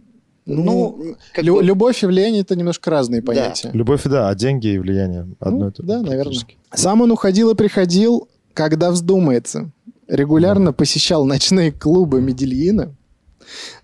Ну, 0.45 1.15
как 1.33 1.45
Лю- 1.45 1.55
бы- 1.57 1.63
любовь 1.63 2.03
и 2.03 2.07
влияние 2.07 2.43
это 2.43 2.57
немножко 2.57 2.91
разные 2.91 3.23
понятия. 3.23 3.71
Любовь, 3.73 4.03
да, 4.05 4.29
а 4.29 4.35
деньги 4.35 4.67
и 4.67 4.79
влияние 4.79 5.29
одно 5.39 5.59
Ну, 5.61 5.69
и 5.69 5.71
то 5.73 5.83
же 5.83 5.89
да, 5.89 6.03
наверное. 6.03 6.35
Сам 6.75 7.01
он 7.01 7.13
уходил 7.13 7.51
и 7.51 7.55
приходил, 7.55 8.29
когда 8.53 8.91
вздумается. 8.91 9.71
Регулярно 10.09 10.73
посещал 10.73 11.25
ночные 11.25 11.71
клубы 11.71 12.21
Медельина, 12.21 12.95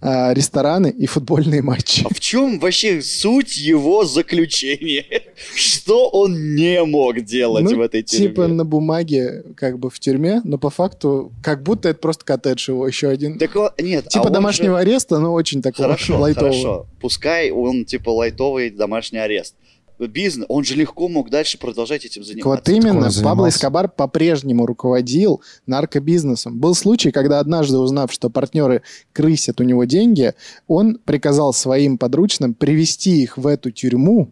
а, 0.01 0.35
рестораны 0.35 0.89
и 0.91 1.07
футбольные 1.07 1.63
матчи. 1.63 2.05
А 2.05 2.13
в 2.13 2.18
чем 2.29 2.59
вообще 2.59 3.01
суть 3.01 3.57
его 3.57 4.05
заключения? 4.05 5.05
Что 5.55 6.09
он 6.11 6.55
не 6.55 6.85
мог 6.85 7.21
делать 7.23 7.65
Ну, 7.65 7.77
в 7.77 7.81
этой 7.81 8.03
тюрьме? 8.03 8.29
Типа 8.29 8.47
на 8.49 8.65
бумаге 8.65 9.45
как 9.57 9.79
бы 9.79 9.89
в 9.89 9.99
тюрьме, 9.99 10.41
но 10.45 10.59
по 10.59 10.69
факту 10.71 11.33
как 11.43 11.63
будто 11.63 11.89
это 11.89 11.99
просто 12.01 12.25
коттедж 12.27 12.69
его 12.71 12.87
еще 12.87 13.09
один. 13.09 13.39
Так 13.39 13.57
он- 13.57 13.71
нет, 13.81 14.05
а 14.07 14.11
типа 14.11 14.23
он 14.25 14.29
же- 14.29 14.35
домашнего 14.35 14.79
ареста, 14.79 15.19
но 15.19 15.33
очень 15.33 15.63
такого 15.63 15.89
Хорошо, 15.89 16.19
лайтового. 16.21 16.53
хорошо. 16.53 16.87
Пускай 17.01 17.51
он 17.51 17.85
типа 17.87 18.11
лайтовый 18.11 18.71
домашний 18.71 19.19
арест. 19.21 19.55
Бизнес, 20.07 20.47
он 20.49 20.65
же 20.65 20.77
легко 20.77 21.09
мог 21.09 21.29
дальше 21.29 21.59
продолжать 21.59 22.05
этим 22.05 22.23
заниматься. 22.23 22.49
Вот 22.49 22.69
именно. 22.69 23.11
Пабло 23.23 23.49
Эскобар 23.49 23.89
по-прежнему 23.89 24.65
руководил 24.65 25.43
наркобизнесом. 25.67 26.59
Был 26.59 26.75
случай, 26.75 27.11
когда 27.11 27.41
однажды 27.41 27.79
узнав, 27.79 28.13
что 28.13 28.31
партнеры 28.31 28.83
крысят 29.13 29.61
у 29.61 29.65
него 29.65 29.85
деньги, 29.85 30.35
он 30.69 30.99
приказал 31.05 31.53
своим 31.53 31.99
подручным 31.99 32.55
привести 32.55 33.23
их 33.23 33.37
в 33.37 33.47
эту 33.47 33.73
тюрьму, 33.73 34.31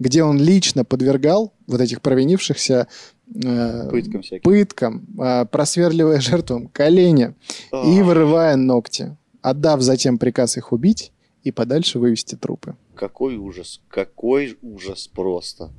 где 0.00 0.24
он 0.24 0.38
лично 0.38 0.84
подвергал 0.84 1.52
вот 1.68 1.80
этих 1.80 2.00
провинившихся 2.02 2.88
э, 3.32 3.88
Пыткам 3.90 4.22
всяким. 4.22 4.42
пыткам, 4.42 5.06
э, 5.20 5.44
просверливая 5.46 6.20
жертвам 6.20 6.66
колени 6.66 7.34
и 7.72 8.02
вырывая 8.02 8.56
ногти, 8.56 9.16
отдав 9.40 9.82
затем 9.82 10.18
приказ 10.18 10.56
их 10.56 10.72
убить 10.72 11.12
и 11.44 11.52
подальше 11.52 11.98
вывести 11.98 12.34
трупы. 12.34 12.74
Какой 12.94 13.36
ужас, 13.36 13.80
какой 13.88 14.56
ужас 14.62 15.08
просто. 15.08 15.70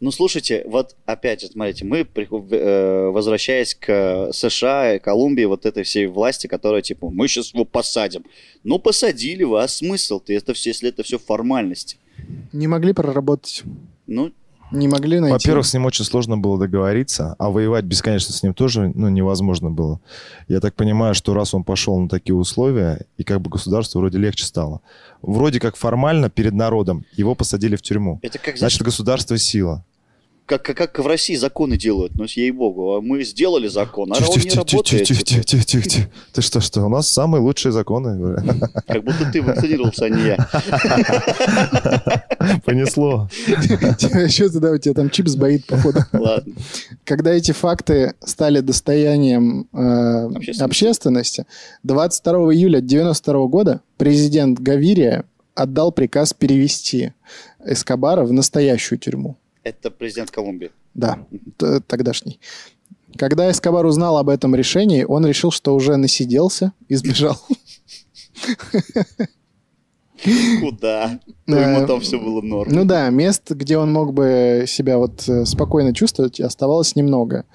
Ну, 0.00 0.10
слушайте, 0.10 0.64
вот 0.66 0.96
опять 1.04 1.42
же, 1.42 1.48
смотрите, 1.48 1.84
мы, 1.84 2.06
э, 2.14 3.10
возвращаясь 3.10 3.74
к 3.74 4.30
США, 4.32 4.98
Колумбии, 4.98 5.44
вот 5.44 5.66
этой 5.66 5.82
всей 5.82 6.06
власти, 6.06 6.46
которая, 6.46 6.80
типа, 6.80 7.10
мы 7.10 7.28
сейчас 7.28 7.52
его 7.52 7.66
посадим. 7.66 8.24
Ну, 8.64 8.78
посадили 8.78 9.44
вы, 9.44 9.62
а 9.62 9.68
смысл-то? 9.68 10.32
Это 10.32 10.54
все, 10.54 10.70
если 10.70 10.88
это 10.88 11.02
все 11.02 11.18
формальности. 11.18 11.98
Не 12.52 12.66
могли 12.66 12.94
проработать, 12.94 13.62
Ну, 14.06 14.32
не 14.70 14.88
могли 14.88 15.20
найти. 15.20 15.32
Во-первых, 15.32 15.66
с 15.66 15.74
ним 15.74 15.86
очень 15.86 16.04
сложно 16.04 16.36
было 16.38 16.58
договориться, 16.58 17.34
а 17.38 17.50
воевать 17.50 17.84
бесконечно 17.84 18.32
с 18.32 18.42
ним 18.42 18.54
тоже 18.54 18.92
ну, 18.94 19.08
невозможно 19.08 19.70
было. 19.70 20.00
Я 20.48 20.60
так 20.60 20.74
понимаю, 20.74 21.14
что 21.14 21.34
раз 21.34 21.54
он 21.54 21.64
пошел 21.64 21.98
на 21.98 22.08
такие 22.08 22.34
условия, 22.34 23.06
и 23.16 23.24
как 23.24 23.40
бы 23.40 23.50
государству 23.50 24.00
вроде 24.00 24.18
легче 24.18 24.44
стало. 24.44 24.80
Вроде 25.22 25.60
как 25.60 25.76
формально 25.76 26.30
перед 26.30 26.54
народом 26.54 27.04
его 27.12 27.34
посадили 27.34 27.76
в 27.76 27.82
тюрьму. 27.82 28.18
это 28.22 28.38
как, 28.38 28.56
Значит, 28.56 28.82
государство 28.82 29.36
сила. 29.38 29.84
Как, 30.50 30.62
как, 30.64 30.76
как 30.76 30.98
в 30.98 31.06
России 31.06 31.36
законы 31.36 31.76
делают, 31.76 32.12
ну, 32.16 32.24
ей-богу. 32.26 32.96
А 32.96 33.00
Мы 33.00 33.22
сделали 33.22 33.68
закон, 33.68 34.12
а 34.12 34.16
он 34.16 34.40
не 34.40 34.50
работает. 34.50 35.04
тихо, 35.06 35.22
тихо, 35.22 35.44
тихо, 35.44 35.64
тихо, 35.64 35.88
тихо. 35.88 36.08
Ты 36.32 36.42
что, 36.42 36.60
что? 36.60 36.84
У 36.84 36.88
нас 36.88 37.08
самые 37.08 37.40
лучшие 37.40 37.70
законы. 37.70 38.34
Как 38.88 39.04
будто 39.04 39.30
ты 39.30 39.42
вакцинировался, 39.42 40.06
а 40.06 40.08
не 40.08 40.22
я. 40.22 40.48
Понесло. 42.64 43.28
Что 44.28 44.52
тогда 44.52 44.72
у 44.72 44.78
тебя 44.78 44.94
там 44.94 45.10
чип 45.10 45.28
сбоит, 45.28 45.66
походу. 45.66 46.00
Ладно. 46.12 46.54
Когда 47.04 47.30
эти 47.30 47.52
факты 47.52 48.14
стали 48.24 48.58
достоянием 48.58 49.68
э, 49.72 50.26
Общественности. 50.34 50.62
общественности, 50.62 51.46
22 51.84 52.32
июля 52.54 52.78
1992 52.78 53.46
года 53.46 53.80
президент 53.98 54.58
Гавирия 54.58 55.24
отдал 55.54 55.92
приказ 55.92 56.32
перевести 56.32 57.12
Эскобара 57.64 58.24
в 58.24 58.32
настоящую 58.32 58.98
тюрьму. 58.98 59.36
Это 59.70 59.90
президент 59.90 60.30
Колумбии. 60.30 60.72
Да, 60.94 61.26
тогдашний. 61.86 62.40
Когда 63.16 63.50
Эскобар 63.50 63.86
узнал 63.86 64.18
об 64.18 64.28
этом 64.28 64.54
решении, 64.54 65.04
он 65.04 65.24
решил, 65.26 65.50
что 65.50 65.74
уже 65.74 65.96
насиделся 65.96 66.72
и 66.88 66.96
сбежал. 66.96 67.36
Куда? 70.60 71.20
Ну, 71.46 71.56
ему 71.56 71.86
там 71.86 72.00
все 72.00 72.18
было 72.18 72.42
норм. 72.42 72.72
Ну 72.72 72.84
да, 72.84 73.08
мест, 73.10 73.50
где 73.50 73.78
он 73.78 73.92
мог 73.92 74.12
бы 74.12 74.64
себя 74.66 74.98
вот 74.98 75.28
э, 75.28 75.44
спокойно 75.46 75.94
чувствовать, 75.94 76.40
оставалось 76.40 76.94
немного. 76.94 77.46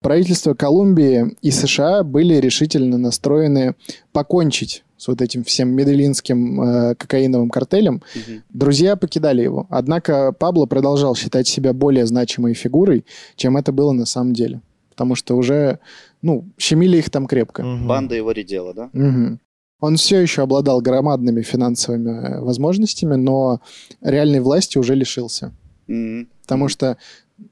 Правительство 0.00 0.54
Колумбии 0.54 1.36
и 1.42 1.50
США 1.50 2.02
были 2.02 2.34
решительно 2.34 2.98
настроены 2.98 3.74
покончить 4.12 4.84
с 5.02 5.08
вот 5.08 5.20
этим 5.20 5.42
всем 5.42 5.70
медellинским 5.70 6.62
э, 6.62 6.94
кокаиновым 6.94 7.50
картелем. 7.50 8.02
Мгм. 8.14 8.42
Друзья 8.50 8.94
покидали 8.94 9.42
его. 9.42 9.66
Однако 9.68 10.30
Пабло 10.30 10.66
продолжал 10.66 11.16
считать 11.16 11.48
себя 11.48 11.72
более 11.72 12.06
значимой 12.06 12.54
фигурой, 12.54 13.04
чем 13.34 13.56
это 13.56 13.72
было 13.72 13.90
на 13.90 14.06
самом 14.06 14.32
деле. 14.32 14.60
Потому 14.90 15.16
что 15.16 15.36
уже, 15.36 15.80
ну, 16.22 16.44
щемили 16.56 16.98
их 16.98 17.10
там 17.10 17.26
крепко. 17.26 17.64
Мгм. 17.64 17.88
Банда 17.88 18.14
его 18.14 18.30
редела, 18.30 18.74
да? 18.74 18.90
Мгм. 18.92 19.40
Он 19.80 19.96
все 19.96 20.20
еще 20.20 20.42
обладал 20.42 20.80
громадными 20.80 21.42
финансовыми 21.42 22.10
э, 22.10 22.40
возможностями, 22.40 23.16
но 23.16 23.60
реальной 24.02 24.38
власти 24.38 24.78
уже 24.78 24.94
лишился. 24.94 25.52
Мгм. 25.88 26.28
Потому 26.42 26.68
что 26.68 26.96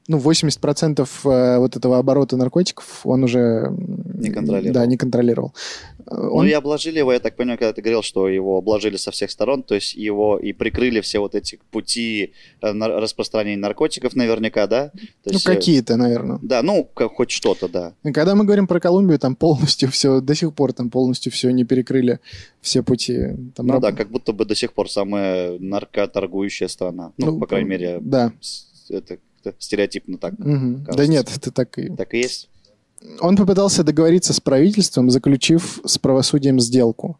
ну, 0.07 0.17
80% 0.17 1.07
э, 1.25 1.57
вот 1.59 1.75
этого 1.75 1.97
оборота 1.97 2.37
наркотиков 2.37 3.01
он 3.05 3.23
уже... 3.23 3.71
Не 4.15 4.29
контролировал. 4.29 4.73
Да, 4.73 4.85
не 4.85 4.97
контролировал. 4.97 5.53
Э, 5.99 6.15
Ну 6.15 6.35
Он, 6.35 6.47
и 6.47 6.51
обложили 6.51 6.99
его, 6.99 7.13
я 7.13 7.19
так 7.19 7.35
понимаю, 7.35 7.57
когда 7.57 7.73
ты 7.73 7.81
говорил, 7.81 8.01
что 8.03 8.27
его 8.27 8.57
обложили 8.57 8.97
со 8.97 9.11
всех 9.11 9.31
сторон, 9.31 9.63
то 9.63 9.75
есть 9.75 9.93
его 9.95 10.37
и 10.37 10.53
прикрыли 10.53 11.01
все 11.01 11.19
вот 11.19 11.35
эти 11.35 11.59
пути 11.71 12.33
э, 12.61 12.71
распространения 12.71 13.57
наркотиков 13.61 14.15
наверняка, 14.15 14.67
да? 14.67 14.89
То 14.89 14.99
ну, 15.27 15.31
есть, 15.33 15.45
какие-то, 15.45 15.95
наверное. 15.97 16.39
Да, 16.41 16.61
ну, 16.63 16.83
как, 16.83 17.13
хоть 17.13 17.31
что-то, 17.31 17.67
да. 17.67 17.93
Когда 18.13 18.35
мы 18.35 18.43
говорим 18.45 18.67
про 18.67 18.79
Колумбию, 18.79 19.19
там 19.19 19.35
полностью 19.35 19.89
все, 19.89 20.21
до 20.21 20.35
сих 20.35 20.53
пор 20.53 20.73
там 20.73 20.89
полностью 20.89 21.31
все 21.31 21.51
не 21.51 21.63
перекрыли, 21.63 22.19
все 22.61 22.83
пути. 22.83 23.17
Там 23.55 23.67
Ну 23.67 23.73
раб- 23.73 23.81
да, 23.81 23.91
как 23.91 24.09
будто 24.09 24.33
бы 24.33 24.45
до 24.45 24.55
сих 24.55 24.73
пор 24.73 24.89
самая 24.89 25.57
наркоторгующая 25.59 26.67
страна. 26.67 27.11
Ну, 27.17 27.39
по 27.39 27.47
крайней 27.47 27.69
мере, 27.69 27.97
Да. 28.01 28.33
это 28.89 29.17
как-то 29.41 29.61
стереотипно 29.61 30.17
так, 30.17 30.37
Мгм. 30.37 30.85
Да 30.85 31.07
нет, 31.07 31.29
это 31.35 31.51
так 31.51 31.77
и... 31.77 31.89
так 31.89 32.13
и 32.13 32.19
есть. 32.19 32.49
Он 33.19 33.35
попытался 33.35 33.83
договориться 33.83 34.33
с 34.33 34.39
правительством, 34.39 35.09
заключив 35.09 35.79
с 35.85 35.97
правосудием 35.97 36.59
сделку. 36.59 37.17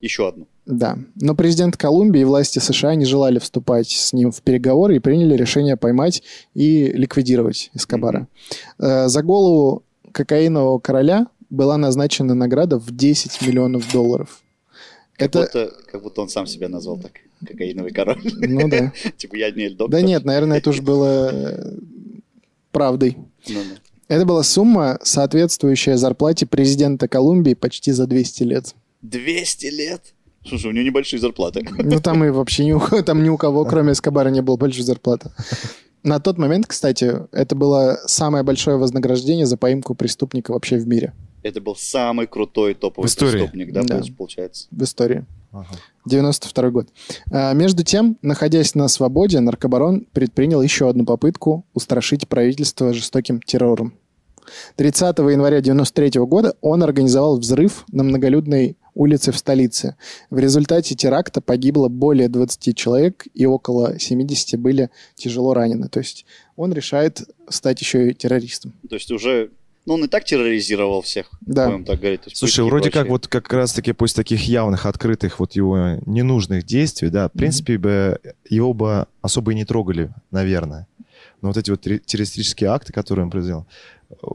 Еще 0.00 0.28
одну. 0.28 0.46
Да. 0.66 0.98
Но 1.14 1.34
президент 1.34 1.78
Колумбии 1.78 2.20
и 2.20 2.24
власти 2.24 2.58
США 2.58 2.94
не 2.94 3.06
желали 3.06 3.38
вступать 3.38 3.88
с 3.88 4.12
ним 4.12 4.30
в 4.30 4.42
переговоры 4.42 4.96
и 4.96 4.98
приняли 4.98 5.34
решение 5.34 5.78
поймать 5.78 6.22
и 6.52 6.92
ликвидировать 6.92 7.70
Эскобара. 7.72 8.28
Э, 8.78 9.08
За 9.08 9.22
голову 9.22 9.82
кокаинового 10.12 10.78
короля 10.78 11.28
была 11.48 11.78
назначена 11.78 12.34
награда 12.34 12.78
в 12.78 12.94
10 12.94 13.40
миллионов 13.46 13.90
долларов. 13.90 14.42
Как, 15.16 15.28
Это... 15.28 15.40
будто, 15.40 15.72
как 15.90 16.02
будто 16.02 16.22
он 16.22 16.28
сам 16.28 16.46
себя 16.46 16.68
назвал 16.68 16.98
так. 16.98 17.12
Кокаиновый 17.46 17.92
король. 17.92 18.20
Ну 18.24 18.68
да. 18.68 18.92
Типа 19.16 19.36
я 19.36 19.50
не 19.50 19.68
доктор. 19.68 19.90
Да 19.90 20.00
нет, 20.00 20.24
наверное, 20.24 20.58
это 20.58 20.70
уж 20.70 20.80
было 20.80 21.30
э, 21.32 21.74
правдой. 22.72 23.16
Ну, 23.48 23.60
да. 23.60 23.80
Это 24.08 24.26
была 24.26 24.42
сумма, 24.42 24.98
соответствующая 25.02 25.96
зарплате 25.96 26.46
президента 26.46 27.08
Колумбии 27.08 27.54
почти 27.54 27.92
за 27.92 28.06
200 28.06 28.42
лет. 28.42 28.74
200 29.02 29.66
лет? 29.66 30.02
Слушай, 30.46 30.66
у 30.66 30.72
него 30.72 30.84
небольшие 30.84 31.20
зарплаты. 31.20 31.64
Ну, 31.78 32.00
там 32.00 32.24
и 32.24 32.30
вообще 32.30 32.64
ни 32.66 32.72
у, 32.72 32.80
там 32.80 33.22
ни 33.22 33.28
у 33.28 33.36
кого, 33.36 33.64
кроме 33.64 33.92
Эскобара, 33.92 34.28
не 34.28 34.42
было 34.42 34.56
большой 34.56 34.84
зарплаты. 34.84 35.30
На 36.02 36.20
тот 36.20 36.36
момент, 36.36 36.66
кстати, 36.66 37.14
это 37.32 37.54
было 37.54 37.98
самое 38.06 38.44
большое 38.44 38.76
вознаграждение 38.76 39.46
за 39.46 39.56
поимку 39.56 39.94
преступника 39.94 40.52
вообще 40.52 40.76
в 40.76 40.86
мире, 40.86 41.14
Это 41.44 41.60
был 41.60 41.76
самый 41.76 42.26
крутой 42.26 42.74
топовый 42.74 43.06
В 43.06 43.10
истории. 43.10 43.38
преступник, 43.42 43.72
да, 43.72 43.82
Да. 43.84 43.98
получ- 43.98 44.14
получается? 44.16 44.66
в 44.72 44.82
истории. 44.82 45.24
Ага. 45.52 45.68
92 46.06 46.70
год. 46.70 46.88
А, 47.30 47.52
Между 47.52 47.84
тем, 47.84 48.18
находясь 48.22 48.74
на 48.74 48.88
свободе, 48.88 49.38
наркобарон 49.40 50.06
предпринял 50.12 50.60
еще 50.62 50.88
одну 50.88 51.04
попытку 51.04 51.64
устрашить 51.74 52.26
правительство 52.28 52.92
жестоким 52.92 53.40
террором. 53.40 53.94
30 54.76 55.18
января 55.30 55.60
93 55.60 56.18
года 56.26 56.54
он 56.60 56.82
организовал 56.82 57.38
взрыв 57.38 57.84
на 57.92 58.02
многолюдной 58.02 58.76
улице 58.94 59.32
в 59.32 59.38
столице. 59.38 59.96
В 60.30 60.38
результате 60.38 60.94
теракта 60.94 61.40
погибло 61.40 61.88
более 61.88 62.28
20 62.28 62.74
человек 62.76 63.26
и 63.34 63.46
около 63.46 63.98
70 63.98 64.58
были 64.58 64.90
тяжело 65.14 65.54
ранены. 65.54 65.88
То 65.88 66.00
есть 66.00 66.26
он 66.56 66.72
решает 66.72 67.22
стать 67.48 67.80
еще 67.80 68.10
и 68.10 68.14
террористом. 68.14 68.72
То 68.88 68.94
есть 68.96 69.10
уже... 69.10 69.50
Ну, 69.86 69.94
он 69.94 70.04
и 70.04 70.08
так 70.08 70.24
терроризировал 70.24 71.02
всех, 71.02 71.30
Да. 71.42 71.66
будем 71.68 71.84
так 71.84 72.00
говорить. 72.00 72.20
Есть 72.24 72.38
Слушай, 72.38 72.60
пытки 72.60 72.66
и 72.66 72.70
вроде 72.70 72.90
как 72.90 73.08
вот 73.08 73.26
как 73.28 73.52
раз-таки 73.52 73.92
после 73.92 74.22
таких 74.22 74.42
явных, 74.48 74.86
открытых 74.86 75.38
вот 75.40 75.52
его 75.52 75.98
ненужных 76.06 76.64
действий, 76.64 77.10
да, 77.10 77.28
в 77.28 77.32
принципе, 77.32 77.76
бы 77.78 78.18
его 78.48 78.72
бы 78.72 79.06
особо 79.20 79.52
и 79.52 79.54
не 79.54 79.64
трогали, 79.64 80.10
наверное. 80.30 80.86
Но 81.42 81.48
вот 81.48 81.56
эти 81.58 81.70
вот 81.70 81.82
террористические 81.82 82.70
акты, 82.70 82.94
которые 82.94 83.24
он 83.26 83.30
произвел, 83.30 83.66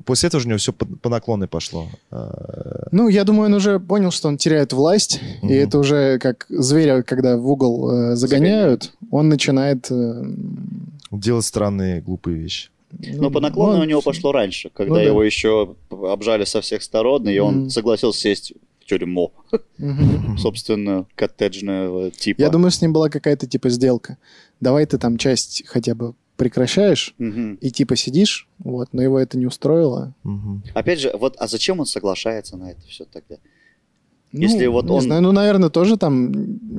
после 0.06 0.28
этого 0.28 0.40
же 0.42 0.46
у 0.48 0.50
него 0.50 0.60
все 0.60 0.72
по, 0.72 0.86
по 0.86 1.10
наклонной 1.10 1.48
пошло. 1.48 1.88
А, 2.12 2.88
Ну, 2.92 3.08
я 3.08 3.24
думаю, 3.24 3.48
он 3.48 3.56
уже 3.56 3.80
понял, 3.80 4.12
что 4.12 4.28
он 4.28 4.38
теряет 4.38 4.72
власть, 4.74 5.20
Мгм. 5.42 5.50
и 5.52 5.56
это 5.56 5.80
уже 5.80 6.20
как 6.20 6.46
зверя, 6.50 7.02
когда 7.02 7.38
в 7.38 7.50
угол 7.50 7.90
э, 8.12 8.16
загоняют, 8.16 8.92
он 9.10 9.30
начинает... 9.30 9.90
э, 9.90 10.24
Делать 11.12 11.46
странные, 11.46 12.02
глупые 12.02 12.38
вещи. 12.38 12.70
Но 12.92 13.30
по 13.32 13.40
наклону 13.40 13.76
он- 13.76 13.82
у 13.82 13.84
него 13.86 14.02
пошло 14.02 14.32
раньше, 14.32 14.70
когда 14.74 14.94
Ну 14.96 15.00
да. 15.00 15.04
его 15.04 15.24
еще 15.24 15.76
обжали 15.92 16.44
со 16.46 16.62
всех 16.62 16.82
сторон, 16.84 17.28
и 17.30 17.38
он 17.40 17.56
Мгм. 17.62 17.70
согласился 17.70 18.20
сесть 18.22 18.54
в 18.80 18.86
тюрьму, 18.86 19.32
Мгм. 19.78 20.38
собственно, 20.40 21.06
коттеджного 21.16 22.10
типа. 22.12 22.42
Я 22.42 22.50
думаю, 22.50 22.72
с 22.72 22.82
ним 22.82 22.92
была 22.94 23.10
какая-то 23.10 23.46
типа 23.48 23.70
сделка. 23.70 24.18
Давай 24.60 24.86
ты 24.86 24.98
там 24.98 25.18
часть 25.18 25.64
хотя 25.68 25.94
бы 25.96 26.14
прекращаешь 26.38 27.14
Мгм. 27.18 27.56
и 27.56 27.70
типа 27.70 27.96
сидишь, 27.96 28.48
вот, 28.60 28.90
но 28.94 29.02
его 29.04 29.20
это 29.20 29.38
не 29.38 29.46
устроило. 29.46 30.14
Мгм. 30.24 30.64
Опять 30.74 31.00
же, 31.00 31.12
вот, 31.14 31.36
а 31.38 31.48
зачем 31.48 31.80
он 31.80 31.86
соглашается 31.86 32.58
на 32.58 32.72
это 32.72 32.82
все 32.88 33.06
тогда? 33.06 33.36
Ну, 34.32 34.42
Если 34.42 34.66
вот 34.68 34.86
не 34.86 34.92
он- 34.92 35.02
знаю, 35.02 35.22
ну, 35.22 35.32
наверное, 35.32 35.70
тоже 35.70 35.98
там 35.98 36.32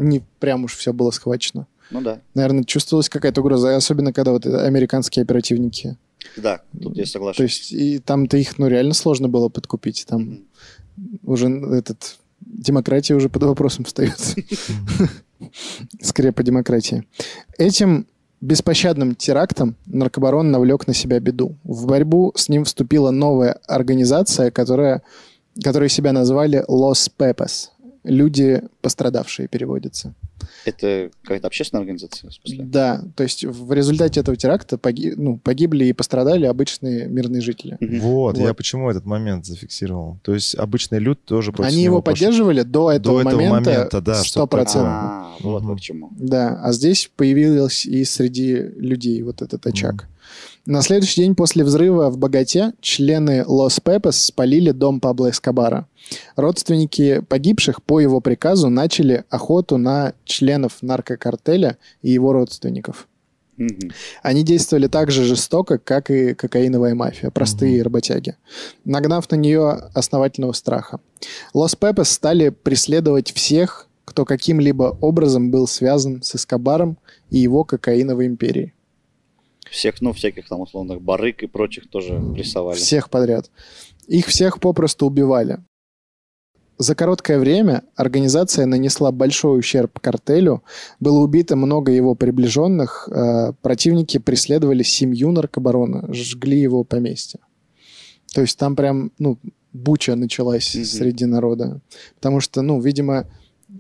не 0.07 0.23
прям 0.39 0.65
уж 0.65 0.77
все 0.77 0.93
было 0.93 1.11
схвачено. 1.11 1.67
Ну 1.91 2.01
да, 2.03 2.21
Наверное, 2.35 2.65
чувствовалась 2.65 3.09
какая-то 3.09 3.41
угроза, 3.41 3.75
особенно 3.77 4.13
когда 4.13 4.33
вот 4.33 4.47
американские 4.47 5.23
оперативники. 5.25 5.97
да, 6.37 6.61
тут 6.81 6.97
я 6.97 7.05
То 7.05 7.11
соглашусь. 7.11 7.41
есть 7.41 7.73
и 7.73 7.99
там-то 7.99 8.37
их, 8.37 8.59
ну, 8.59 8.69
реально 8.69 8.95
сложно 8.95 9.29
было 9.29 9.49
подкупить. 9.49 10.05
Там 10.09 10.23
Мгм. 10.23 11.19
уже 11.25 11.49
этот 11.49 12.17
демократия 12.41 13.15
уже 13.15 13.29
под 13.29 13.43
вопросом 13.45 13.85
встает. 13.85 14.19
Скрепа 16.01 16.43
демократии. 16.43 17.05
Этим 17.59 18.07
беспощадным 18.41 19.15
терактом 19.15 19.77
наркобарон 19.87 20.51
навлек 20.51 20.87
на 20.87 20.95
себя 20.95 21.21
беду. 21.21 21.57
В 21.65 21.87
борьбу 21.87 22.33
с 22.37 22.49
ним 22.49 22.65
вступила 22.65 23.11
новая 23.11 23.59
организация, 23.67 24.51
которая, 24.51 25.03
которую 25.63 25.89
себя 25.89 26.13
назвали 26.13 26.65
Los 26.69 27.11
Pepes. 27.19 27.69
Люди 28.05 28.63
пострадавшие 28.81 29.49
переводится. 29.49 30.15
Это 30.65 31.11
какая-то 31.23 31.47
общественная 31.47 31.81
организация, 31.83 32.31
в 32.31 32.35
смысле? 32.35 32.65
Да, 32.65 33.03
то 33.17 33.23
есть 33.23 33.45
в 33.45 33.73
результате 33.73 34.21
этого 34.21 34.37
теракта 34.37 34.77
поги- 34.77 35.15
ну, 35.17 35.39
погибли 35.39 35.87
и 35.87 35.93
пострадали 35.93 36.47
обычные 36.47 37.07
мирные 37.07 37.41
жители. 37.41 37.77
Мгм. 37.81 38.01
Вот, 38.01 38.39
я 38.39 38.49
Вот. 38.49 38.57
почему 38.57 38.91
этот 38.91 39.05
момент 39.07 39.47
зафиксировал. 39.47 40.19
То 40.23 40.35
есть 40.35 40.55
обычный 40.55 40.99
люд 40.99 41.23
тоже 41.25 41.53
против 41.53 41.73
Они 41.73 41.83
него 41.85 41.97
его 41.97 42.03
поддерживали 42.03 42.63
до 42.63 42.91
этого, 42.91 43.21
этого 43.21 43.35
момента, 43.41 43.71
момента, 43.71 44.01
да, 44.01 44.23
что 44.25 44.41
100%. 44.47 44.83
А, 44.87 45.35
вот 45.41 45.63
Мгм. 45.63 45.71
вы 45.73 45.77
к 45.77 45.81
чему. 45.81 46.09
Да, 46.13 46.61
а 46.63 46.73
здесь 46.73 47.11
появилось 47.17 47.87
и 47.87 48.05
среди 48.05 48.55
людей 48.57 49.23
вот 49.23 49.43
этот 49.43 49.67
очаг. 49.67 50.07
На 50.67 50.83
следующий 50.83 51.23
день 51.23 51.35
после 51.35 51.65
взрыва 51.65 52.11
в 52.11 52.19
Богате 52.19 52.75
члены 52.81 53.45
Лос 53.47 53.81
Пепес 53.81 54.23
спалили 54.27 54.71
дом 54.73 55.01
Пабло 55.01 55.31
Эскобара. 55.31 55.87
Родственники 56.37 57.21
погибших 57.29 57.83
по 57.83 58.01
его 58.01 58.21
приказу 58.21 58.69
начали 58.69 59.25
охоту 59.31 59.79
на 59.79 60.13
членов 60.31 60.79
наркокартеля 60.83 61.77
и 62.03 62.11
его 62.11 62.33
родственников. 62.33 63.09
Мгм. 63.57 63.93
Они 64.23 64.43
действовали 64.43 64.87
так 64.87 65.11
же 65.11 65.25
жестоко, 65.25 65.79
как 65.79 66.11
и 66.11 66.35
кокаиновая 66.35 66.95
мафия, 66.95 67.31
простые 67.31 67.83
работяги, 67.83 68.37
нагнав 68.87 69.31
на 69.31 69.37
нее 69.37 69.71
основательного 69.93 70.53
страха. 70.53 71.01
Лос 71.53 71.77
Пепес 71.77 72.09
стали 72.09 72.49
преследовать 72.49 73.33
всех, 73.33 73.89
кто 74.07 74.25
каким-либо 74.25 74.97
образом 75.03 75.51
был 75.51 75.67
связан 75.67 76.23
с 76.23 76.35
Эскобаром 76.37 76.97
и 77.29 77.39
его 77.39 77.65
кокаиновой 77.65 78.27
империей. 78.27 78.73
Всех, 79.71 80.01
ну, 80.01 80.13
всяких 80.13 80.49
там 80.49 80.61
условных 80.61 81.03
барыг 81.03 81.43
и 81.43 81.47
прочих 81.47 81.89
тоже 81.89 82.19
прессовали. 82.35 82.77
Всех 82.77 83.11
подряд. 83.11 83.51
Их 84.09 84.27
всех 84.27 84.59
попросту 84.59 85.07
убивали. 85.07 85.59
За 86.81 86.95
короткое 86.95 87.39
время 87.39 87.83
организация 87.95 88.65
нанесла 88.65 89.13
большой 89.13 89.59
ущерб 89.59 89.99
картелю, 90.01 90.63
было 90.99 91.19
убито 91.19 91.55
много 91.55 91.93
его 91.93 92.15
приближенных, 92.15 93.07
э, 93.13 93.53
противники 93.61 94.17
преследовали 94.17 94.83
семью 94.83 95.31
наркобарона, 95.31 96.09
жгли 96.15 96.59
его 96.59 96.83
поместье. 96.85 97.41
То 98.35 98.41
есть 98.41 98.57
там 98.59 98.77
прям, 98.77 99.13
ну, 99.19 99.37
буча 99.75 100.15
началась 100.17 100.75
Мгм. 100.75 100.85
среди 100.87 101.27
народа. 101.27 101.83
Потому 102.15 102.41
что, 102.41 102.63
ну, 102.63 102.81
видимо, 102.81 103.27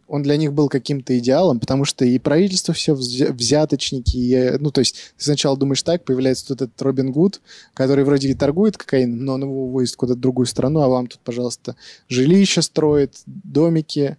он 0.08 0.22
для 0.22 0.36
них 0.36 0.52
был 0.52 0.68
каким-то 0.68 1.18
идеалом, 1.18 1.60
потому 1.60 1.84
что 1.84 2.04
и 2.04 2.18
правительство 2.18 2.74
все 2.74 2.94
взяточники, 2.94 4.16
и, 4.16 4.34
э, 4.34 4.58
ну, 4.58 4.70
то 4.70 4.80
есть 4.80 4.96
ты 5.16 5.24
сначала 5.24 5.56
думаешь 5.56 5.82
так, 5.82 6.04
появляется 6.04 6.48
тут 6.48 6.62
этот 6.62 6.80
Робин 6.82 7.12
Гуд, 7.12 7.40
который 7.74 8.04
вроде 8.04 8.28
и 8.28 8.34
торгует 8.34 8.76
кокаином, 8.76 9.24
но 9.24 9.34
он 9.34 9.42
его 9.42 9.64
увозит 9.64 9.96
куда-то 9.96 10.18
в 10.18 10.20
другую 10.20 10.46
страну, 10.46 10.80
а 10.80 10.88
вам 10.88 11.06
тут, 11.06 11.20
пожалуйста, 11.20 11.76
жилища 12.08 12.62
строит, 12.62 13.20
домики, 13.26 14.16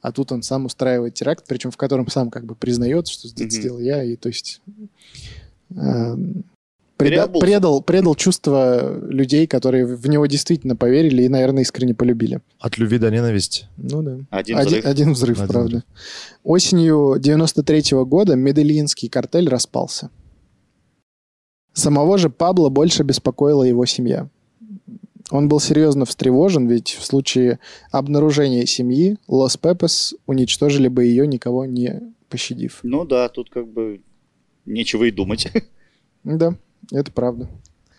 а 0.00 0.12
тут 0.12 0.32
он 0.32 0.42
сам 0.42 0.66
устраивает 0.66 1.14
теракт, 1.14 1.44
причем 1.48 1.70
в 1.70 1.76
котором 1.76 2.08
сам 2.08 2.30
как 2.30 2.44
бы 2.44 2.54
признает, 2.54 3.08
что 3.08 3.28
Мгм. 3.28 3.50
сделал 3.50 3.78
я, 3.80 4.02
и 4.02 4.16
то 4.16 4.28
есть 4.28 4.60
эм, 5.76 6.44
преда- 7.04 7.10
Переобулся. 7.26 7.46
предал, 7.46 7.82
предал 7.82 8.14
чувства 8.14 8.98
людей, 9.08 9.46
которые 9.46 9.86
в 9.86 10.08
него 10.08 10.26
действительно 10.26 10.76
поверили 10.76 11.22
и, 11.22 11.28
наверное, 11.28 11.62
искренне 11.62 11.94
полюбили. 11.94 12.40
От 12.58 12.78
любви 12.78 12.98
до 12.98 13.10
ненависти. 13.10 13.66
Ну 13.76 14.02
да. 14.02 14.18
Один 14.30 14.58
Один, 14.58 14.68
взрыв. 14.68 14.84
один 14.86 15.12
взрыв, 15.12 15.38
Один 15.38 15.48
правда. 15.48 15.68
взрыв. 15.68 15.82
Осенью 16.42 17.16
93 17.18 18.04
года 18.04 18.34
Медельинский 18.36 19.08
картель 19.08 19.48
распался. 19.48 20.10
Самого 21.72 22.18
же 22.18 22.30
Пабло 22.30 22.68
больше 22.68 23.02
беспокоила 23.02 23.62
его 23.64 23.84
семья. 23.86 24.28
Он 25.30 25.48
был 25.48 25.58
серьезно 25.58 26.04
встревожен, 26.04 26.68
ведь 26.68 26.90
в 27.00 27.04
случае 27.04 27.58
обнаружения 27.90 28.66
семьи 28.66 29.16
Лос 29.26 29.56
Пепес 29.56 30.14
уничтожили 30.26 30.88
бы 30.88 31.04
ее, 31.04 31.26
никого 31.26 31.64
не 31.64 32.12
пощадив. 32.28 32.80
Ну 32.82 33.04
да, 33.04 33.28
тут 33.28 33.48
как 33.50 33.66
бы 33.66 34.02
нечего 34.66 35.04
и 35.04 35.10
думать. 35.10 35.48
Да, 36.24 36.56
это 36.90 37.10
правда. 37.12 37.48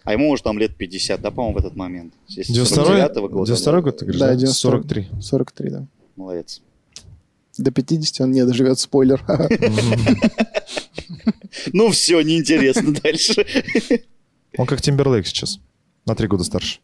А 0.03 0.13
ему 0.13 0.29
уже 0.29 0.43
там 0.43 0.59
лет 0.59 0.75
50, 0.75 1.19
да, 1.19 1.31
по-моему, 1.31 1.57
в 1.57 1.59
этот 1.59 1.75
момент. 1.75 2.13
Если 2.27 2.53
92 2.53 3.07
49-го 3.07 3.29
года. 3.29 3.45
92 3.47 3.71
да. 3.71 3.81
год, 3.81 3.97
ты 3.97 4.05
говоришь, 4.05 4.19
Да, 4.19 4.27
да? 4.27 4.35
92. 4.35 4.71
43. 4.71 5.07
43, 5.21 5.69
да. 5.69 5.87
Молодец. 6.15 6.61
До 7.57 7.71
50 7.71 8.21
он 8.21 8.31
не 8.31 8.45
доживет, 8.45 8.79
спойлер. 8.79 9.23
Ну 11.73 11.89
все, 11.89 12.21
неинтересно 12.21 12.93
дальше. 12.93 13.45
Он 14.57 14.67
как 14.67 14.81
Тимберлейк 14.81 15.25
сейчас. 15.25 15.59
На 16.05 16.15
три 16.15 16.27
года 16.27 16.43
старше. 16.43 16.79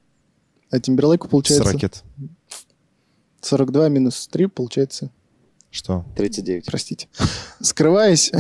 А 0.72 0.80
Тимберлейку 0.80 1.28
С 1.28 1.30
получается 1.30 1.64
ракет. 1.72 2.04
42 3.42 3.90
минус 3.90 4.28
3, 4.32 4.48
получается 4.48 5.12
Что? 5.72 6.06
39. 6.18 6.66
Простите. 6.66 7.08
Скрываясь, 7.62 8.32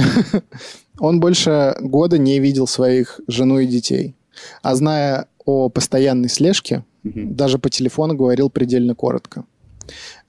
он 0.99 1.19
больше 1.19 1.75
года 1.79 2.17
не 2.17 2.39
видел 2.39 2.67
своих 2.67 3.19
жену 3.27 3.59
и 3.59 3.65
детей. 3.65 4.15
А 4.61 4.75
зная 4.75 5.27
о 5.45 5.69
постоянной 5.69 6.29
слежке, 6.29 6.83
Мгм. 7.03 7.35
даже 7.35 7.57
по 7.57 7.69
телефону 7.69 8.13
говорил 8.15 8.49
предельно 8.51 8.93
коротко. 8.93 9.45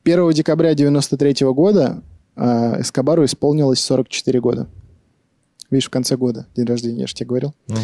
1 0.04 0.32
декабря 0.32 0.74
93 0.74 1.44
года 1.52 2.02
э, 2.34 2.80
Эскобару 2.80 3.24
исполнилось 3.26 3.80
44 3.80 4.40
года. 4.40 4.68
Видишь, 5.70 5.86
в 5.86 5.90
конце 5.90 6.16
года, 6.16 6.46
день 6.56 6.64
рождения, 6.66 7.00
я 7.02 7.06
же 7.06 7.14
тебе 7.14 7.26
говорил. 7.28 7.54
Мгм. 7.68 7.78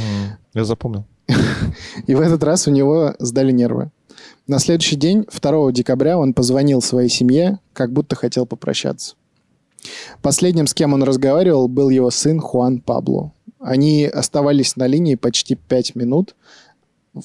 Я 0.54 0.64
запомнил. 0.64 1.04
И 2.06 2.14
в 2.14 2.20
этот 2.20 2.42
раз 2.44 2.66
у 2.66 2.70
него 2.70 3.14
сдали 3.18 3.52
нервы. 3.52 3.90
На 4.46 4.58
следующий 4.58 4.96
день, 4.96 5.24
2 5.30 5.72
декабря, 5.72 6.18
он 6.18 6.32
позвонил 6.32 6.80
своей 6.80 7.08
семье, 7.08 7.58
как 7.72 7.92
будто 7.92 8.16
хотел 8.16 8.46
попрощаться. 8.46 9.14
Последним, 10.22 10.66
с 10.66 10.74
кем 10.74 10.92
он 10.92 11.02
разговаривал, 11.02 11.68
был 11.68 11.88
его 11.88 12.10
сын 12.10 12.40
Хуан 12.40 12.80
Пабло. 12.80 13.32
Они 13.60 14.06
оставались 14.06 14.76
на 14.76 14.86
линии 14.86 15.14
почти 15.14 15.54
5 15.54 15.94
минут, 15.94 16.34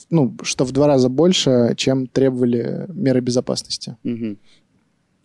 ну, 0.10 0.36
что 0.42 0.66
в 0.66 0.72
два 0.72 0.88
раза 0.88 1.10
больше, 1.10 1.74
чем 1.78 2.08
требовали 2.08 2.86
меры 2.90 3.22
безопасности. 3.22 3.98
Мгм. 4.04 4.38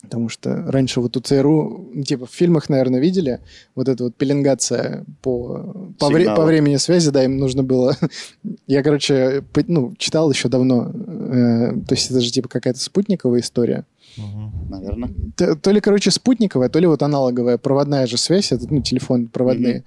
Потому 0.08 0.28
что 0.30 0.64
раньше 0.72 1.00
вот 1.00 1.16
у 1.16 1.20
ЦРУ, 1.20 1.90
ну, 1.92 2.02
типа 2.02 2.24
в 2.26 2.30
фильмах, 2.30 2.68
наверное, 2.70 2.98
видели, 3.00 3.40
вот 3.74 3.88
эта 3.88 4.04
вот 4.04 4.14
пеленгация 4.16 5.04
по, 5.22 5.92
по, 5.98 6.06
вре- 6.10 6.24
по 6.36 6.44
времени 6.46 6.76
связи, 6.78 7.10
да, 7.10 7.22
им 7.24 7.36
нужно 7.36 7.62
было... 7.62 7.94
Я, 8.66 8.82
короче, 8.82 9.42
по- 9.52 9.62
ну, 9.68 9.94
читал 9.98 10.30
еще 10.30 10.48
давно, 10.48 10.90
э, 10.90 11.72
то 11.86 11.94
есть 11.94 12.10
это 12.10 12.20
же 12.20 12.30
типа 12.30 12.48
какая-то 12.48 12.80
спутниковая 12.80 13.40
история. 13.40 13.84
Мгм. 14.16 14.52
Наверное. 14.70 15.10
Т- 15.36 15.54
То 15.54 15.70
ли, 15.70 15.80
короче, 15.80 16.10
спутниковая, 16.10 16.68
то 16.70 16.78
ли 16.80 16.86
вот 16.86 17.02
аналоговая, 17.02 17.58
проводная 17.58 18.06
же 18.06 18.16
связь, 18.16 18.50
это, 18.52 18.66
ну, 18.72 18.80
телефон 18.80 19.26
проводные. 19.26 19.76
Э, 19.76 19.82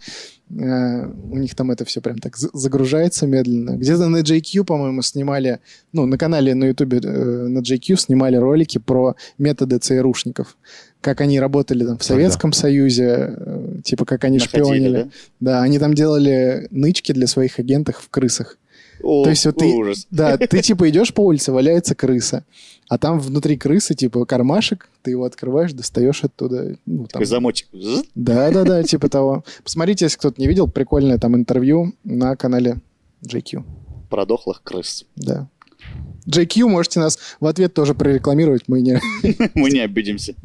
У 0.54 1.38
них 1.38 1.56
там 1.56 1.72
это 1.72 1.86
все 1.86 2.02
прям 2.02 2.18
так 2.18 2.38
за- 2.38 2.50
загружается 2.54 3.26
медленно. 3.28 3.78
Где-то 3.78 4.08
на 4.08 4.18
JQ, 4.22 4.64
по-моему, 4.66 5.02
снимали, 5.02 5.60
ну, 5.94 6.06
на 6.06 6.18
канале 6.18 6.54
на 6.54 6.66
Ютубе 6.66 7.00
э, 7.04 7.48
на 7.48 7.60
JQ 7.60 7.98
снимали 7.98 8.36
ролики 8.36 8.78
про 8.78 9.16
методы 9.38 9.78
ЦРУшников. 9.78 10.58
Как 11.00 11.22
они 11.22 11.40
работали 11.40 11.86
там 11.86 11.98
в 11.98 12.04
Советском 12.04 12.54
Союзе, 12.54 13.36
э, 13.38 13.76
типа 13.84 14.06
как 14.06 14.24
они 14.24 14.38
Находили, 14.40 14.64
шпионили. 14.64 14.94
да? 15.04 15.10
Да, 15.40 15.62
они 15.64 15.80
там 15.80 15.94
делали 15.94 16.68
нычки 16.72 17.12
для 17.14 17.28
своих 17.28 17.58
агентов 17.60 17.98
в 17.98 18.10
крысах. 18.10 18.58
О, 19.04 19.24
То 19.24 19.30
есть 19.30 19.46
вот 19.46 19.58
ты- 19.58 19.66
ужас. 19.66 20.08
Да, 20.12 20.38
ты 20.38 20.62
типа 20.62 20.90
идешь 20.90 21.14
по 21.14 21.22
улице, 21.22 21.52
валяется 21.52 21.96
крыса, 21.96 22.44
а 22.90 22.98
там 22.98 23.20
внутри 23.20 23.58
крысы 23.58 23.94
типа 23.96 24.26
кармашек, 24.26 24.90
ты 25.02 25.12
его 25.12 25.24
открываешь, 25.26 25.74
достаешь 25.74 26.24
оттуда. 26.24 26.76
Ну, 26.86 27.00
там, 27.00 27.08
Такой 27.08 27.26
замочек. 27.26 27.68
Зз. 27.74 28.04
да-да-да, 28.16 28.84
типа 28.84 29.10
того. 29.10 29.44
Посмотрите, 29.64 30.06
если 30.06 30.18
кто-то 30.18 30.40
не 30.42 30.48
видел, 30.48 30.68
прикольное 30.68 31.18
там 31.18 31.36
интервью 31.36 31.94
на 32.04 32.36
канале 32.36 32.80
JQ. 33.26 33.64
Про 34.10 34.26
дохлых 34.26 34.62
крыс. 34.64 35.06
Да. 35.16 35.48
JQ 36.28 36.66
можете 36.68 37.00
нас 37.00 37.18
в 37.40 37.46
ответ 37.48 37.74
тоже 37.74 37.94
прорекламировать, 37.96 38.64
мы 38.68 38.82
не... 38.82 39.00
Мы 39.56 39.72
не 39.72 39.80
обидимся. 39.80 40.36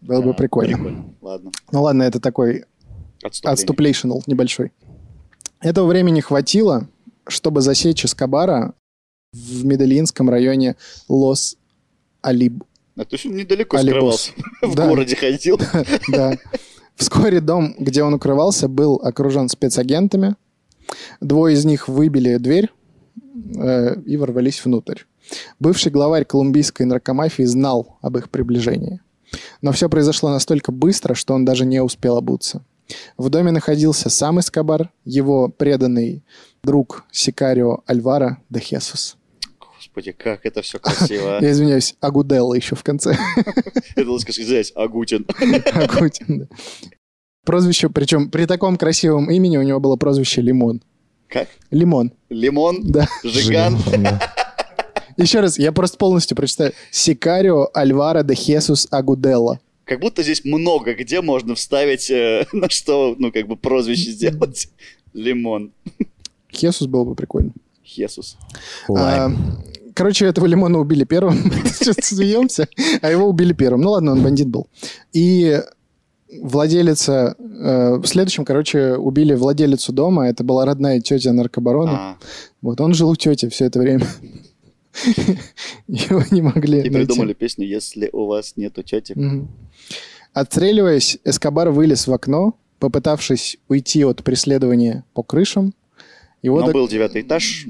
Было 0.00 0.20
бы 0.22 0.28
Да, 0.28 0.32
прикольно. 0.34 1.04
Ладно. 1.20 1.50
Ну 1.72 1.82
ладно, 1.82 2.04
это 2.04 2.20
такой 2.20 2.64
отступлейшнл 3.22 4.22
небольшой. 4.26 4.72
Этого 5.60 5.86
времени 5.88 6.20
хватило, 6.20 6.86
чтобы 7.28 7.60
засечь 7.60 8.04
Эскобара 8.04 8.74
в 9.32 9.64
Медельинском 9.64 10.28
районе 10.30 10.76
Лос-Алиб. 11.08 12.64
А 12.96 13.04
то 13.04 13.14
есть 13.14 13.26
он 13.26 13.36
недалеко 13.36 13.76
Алибус. 13.76 14.22
скрывался. 14.32 14.32
В 14.62 14.74
Да. 14.74 14.88
городе 14.88 15.16
ходил. 15.16 15.60
Да. 16.08 16.36
Вскоре 16.96 17.40
дом, 17.40 17.74
где 17.78 18.02
он 18.02 18.14
укрывался, 18.14 18.66
был 18.68 18.96
окружен 18.96 19.48
спецагентами. 19.48 20.34
Двое 21.20 21.54
из 21.54 21.64
них 21.64 21.86
выбили 21.86 22.38
дверь 22.38 22.70
э, 23.56 24.00
и 24.04 24.16
ворвались 24.16 24.64
внутрь. 24.64 25.02
Бывший 25.60 25.92
главарь 25.92 26.24
колумбийской 26.24 26.86
наркомафии 26.86 27.44
знал 27.44 27.98
об 28.00 28.16
их 28.18 28.30
приближении. 28.30 29.00
Но 29.60 29.70
все 29.72 29.88
произошло 29.88 30.30
настолько 30.30 30.72
быстро, 30.72 31.14
что 31.14 31.34
он 31.34 31.44
даже 31.44 31.66
не 31.66 31.80
успел 31.82 32.16
обуться. 32.16 32.64
В 33.18 33.28
доме 33.28 33.52
находился 33.52 34.08
сам 34.08 34.40
Эскобар, 34.40 34.90
его 35.04 35.48
преданный 35.48 36.24
друг 36.62 37.04
Сикарио 37.12 37.82
Альвара 37.86 38.38
де 38.50 38.60
Хесус. 38.60 39.16
Господи, 39.60 40.12
как 40.12 40.44
это 40.44 40.62
все 40.62 40.78
красиво. 40.78 41.38
Я 41.40 41.50
извиняюсь, 41.50 41.94
Агуделла 42.00 42.54
еще 42.54 42.74
в 42.74 42.82
конце. 42.82 43.16
Это 43.96 44.10
лучше 44.10 44.32
сказать, 44.32 44.72
Агутин. 44.74 45.26
Агутин, 45.72 46.38
да. 46.40 46.46
Прозвище, 47.44 47.88
причем 47.88 48.30
при 48.30 48.46
таком 48.46 48.76
красивом 48.76 49.30
имени 49.30 49.56
у 49.56 49.62
него 49.62 49.80
было 49.80 49.96
прозвище 49.96 50.42
Лимон. 50.42 50.82
Как? 51.28 51.48
Лимон, 51.70 52.12
Лимон, 52.28 52.82
да. 52.82 53.08
Жиган. 53.22 53.78
Еще 55.16 55.40
раз, 55.40 55.58
я 55.58 55.72
просто 55.72 55.98
полностью 55.98 56.36
прочитаю. 56.36 56.72
Сикарио 56.90 57.68
Альвара 57.74 58.22
де 58.22 58.34
Хесус 58.34 58.86
Агуделла. 58.90 59.60
Как 59.84 60.00
будто 60.00 60.22
здесь 60.22 60.44
много 60.44 60.94
где 60.94 61.22
можно 61.22 61.54
вставить, 61.54 62.10
э, 62.10 62.46
на 62.52 62.68
что, 62.68 63.16
ну, 63.18 63.32
как 63.32 63.46
бы 63.48 63.56
прозвище 63.56 64.10
сделать. 64.10 64.68
Лимон. 65.14 65.72
Хесус 66.58 66.86
было 66.88 67.04
бы 67.04 67.14
прикольно. 67.14 67.52
Хесус. 67.84 68.36
Лайм. 68.88 69.36
А, 69.36 69.92
Короче, 69.94 70.26
этого 70.26 70.46
Лимона 70.46 70.78
убили 70.78 71.04
первым. 71.04 71.50
Сейчас 71.64 71.96
смеемся. 72.02 72.68
А 73.00 73.10
его 73.10 73.26
убили 73.26 73.52
первым. 73.52 73.80
Ну 73.80 73.90
ладно, 73.90 74.12
он 74.12 74.22
бандит 74.22 74.48
был. 74.48 74.68
И 75.12 75.60
владелица... 76.42 77.34
э, 77.38 77.96
В 77.96 78.06
следующем, 78.06 78.44
короче, 78.44 78.94
убили 78.96 79.34
владелицу 79.34 79.92
дома. 79.92 80.28
Это 80.28 80.44
была 80.44 80.64
родная 80.66 81.00
тетя 81.00 81.32
наркобарона. 81.32 81.92
А, 81.92 82.16
Вот 82.62 82.80
он 82.80 82.94
жил 82.94 83.08
у 83.10 83.16
тети 83.16 83.48
все 83.48 83.64
это 83.64 83.78
время. 83.80 84.06
Его 85.86 86.22
не 86.30 86.42
могли 86.42 86.78
И 86.78 86.90
найти. 86.90 86.90
придумали 86.90 87.32
песню 87.32 87.66
«Если 87.66 88.10
у 88.12 88.26
вас 88.26 88.54
нету 88.56 88.82
тети». 88.82 89.14
Отстреливаясь, 90.32 91.18
Эскобар 91.24 91.70
вылез 91.70 92.06
в 92.06 92.12
окно, 92.12 92.54
попытавшись 92.78 93.56
уйти 93.68 94.04
от 94.04 94.22
преследования 94.22 95.04
по 95.14 95.22
крышам. 95.22 95.72
Его 96.42 96.60
Но 96.60 96.66
дог- 96.66 96.74
был 96.74 96.88
девятый 96.88 97.22
этаж. 97.22 97.66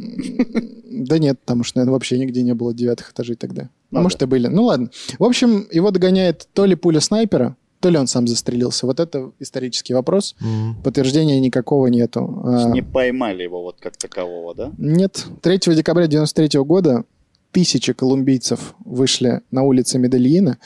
Да 0.90 1.18
нет, 1.18 1.38
потому 1.40 1.64
что, 1.64 1.78
наверное, 1.78 1.92
вообще 1.94 2.18
нигде 2.18 2.42
не 2.42 2.54
было 2.54 2.74
девятых 2.74 3.12
этажей 3.12 3.36
тогда. 3.36 3.70
Ну 3.90 4.02
может, 4.02 4.20
и 4.22 4.26
были. 4.26 4.48
Ну 4.48 4.64
ладно. 4.64 4.90
В 5.18 5.24
общем, 5.24 5.66
его 5.70 5.90
догоняет 5.90 6.48
то 6.52 6.64
ли 6.66 6.74
пуля 6.74 7.00
снайпера, 7.00 7.56
то 7.80 7.88
ли 7.88 7.96
он 7.98 8.06
сам 8.06 8.26
застрелился. 8.26 8.86
Вот 8.86 9.00
это 9.00 9.30
исторический 9.38 9.94
вопрос. 9.94 10.34
Мгм. 10.40 10.82
Подтверждения 10.82 11.40
никакого 11.40 11.86
нету. 11.86 12.40
То 12.44 12.52
есть 12.52 12.66
А, 12.66 12.70
Не 12.70 12.82
поймали 12.82 13.42
его 13.44 13.62
вот 13.62 13.76
как 13.80 13.96
такового, 13.96 14.54
да? 14.54 14.72
Нет. 14.76 15.26
3 15.42 15.74
декабря 15.74 16.06
93 16.06 16.58
года 16.64 17.04
тысячи 17.52 17.92
колумбийцев 17.94 18.74
вышли 18.84 19.40
на 19.50 19.62
улицы 19.62 19.98
Медельина. 19.98 20.58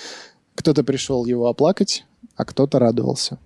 Кто-то 0.54 0.82
пришел 0.82 1.24
его 1.26 1.46
оплакать, 1.46 2.04
а 2.36 2.44
кто-то 2.44 2.78
радовался. 2.78 3.38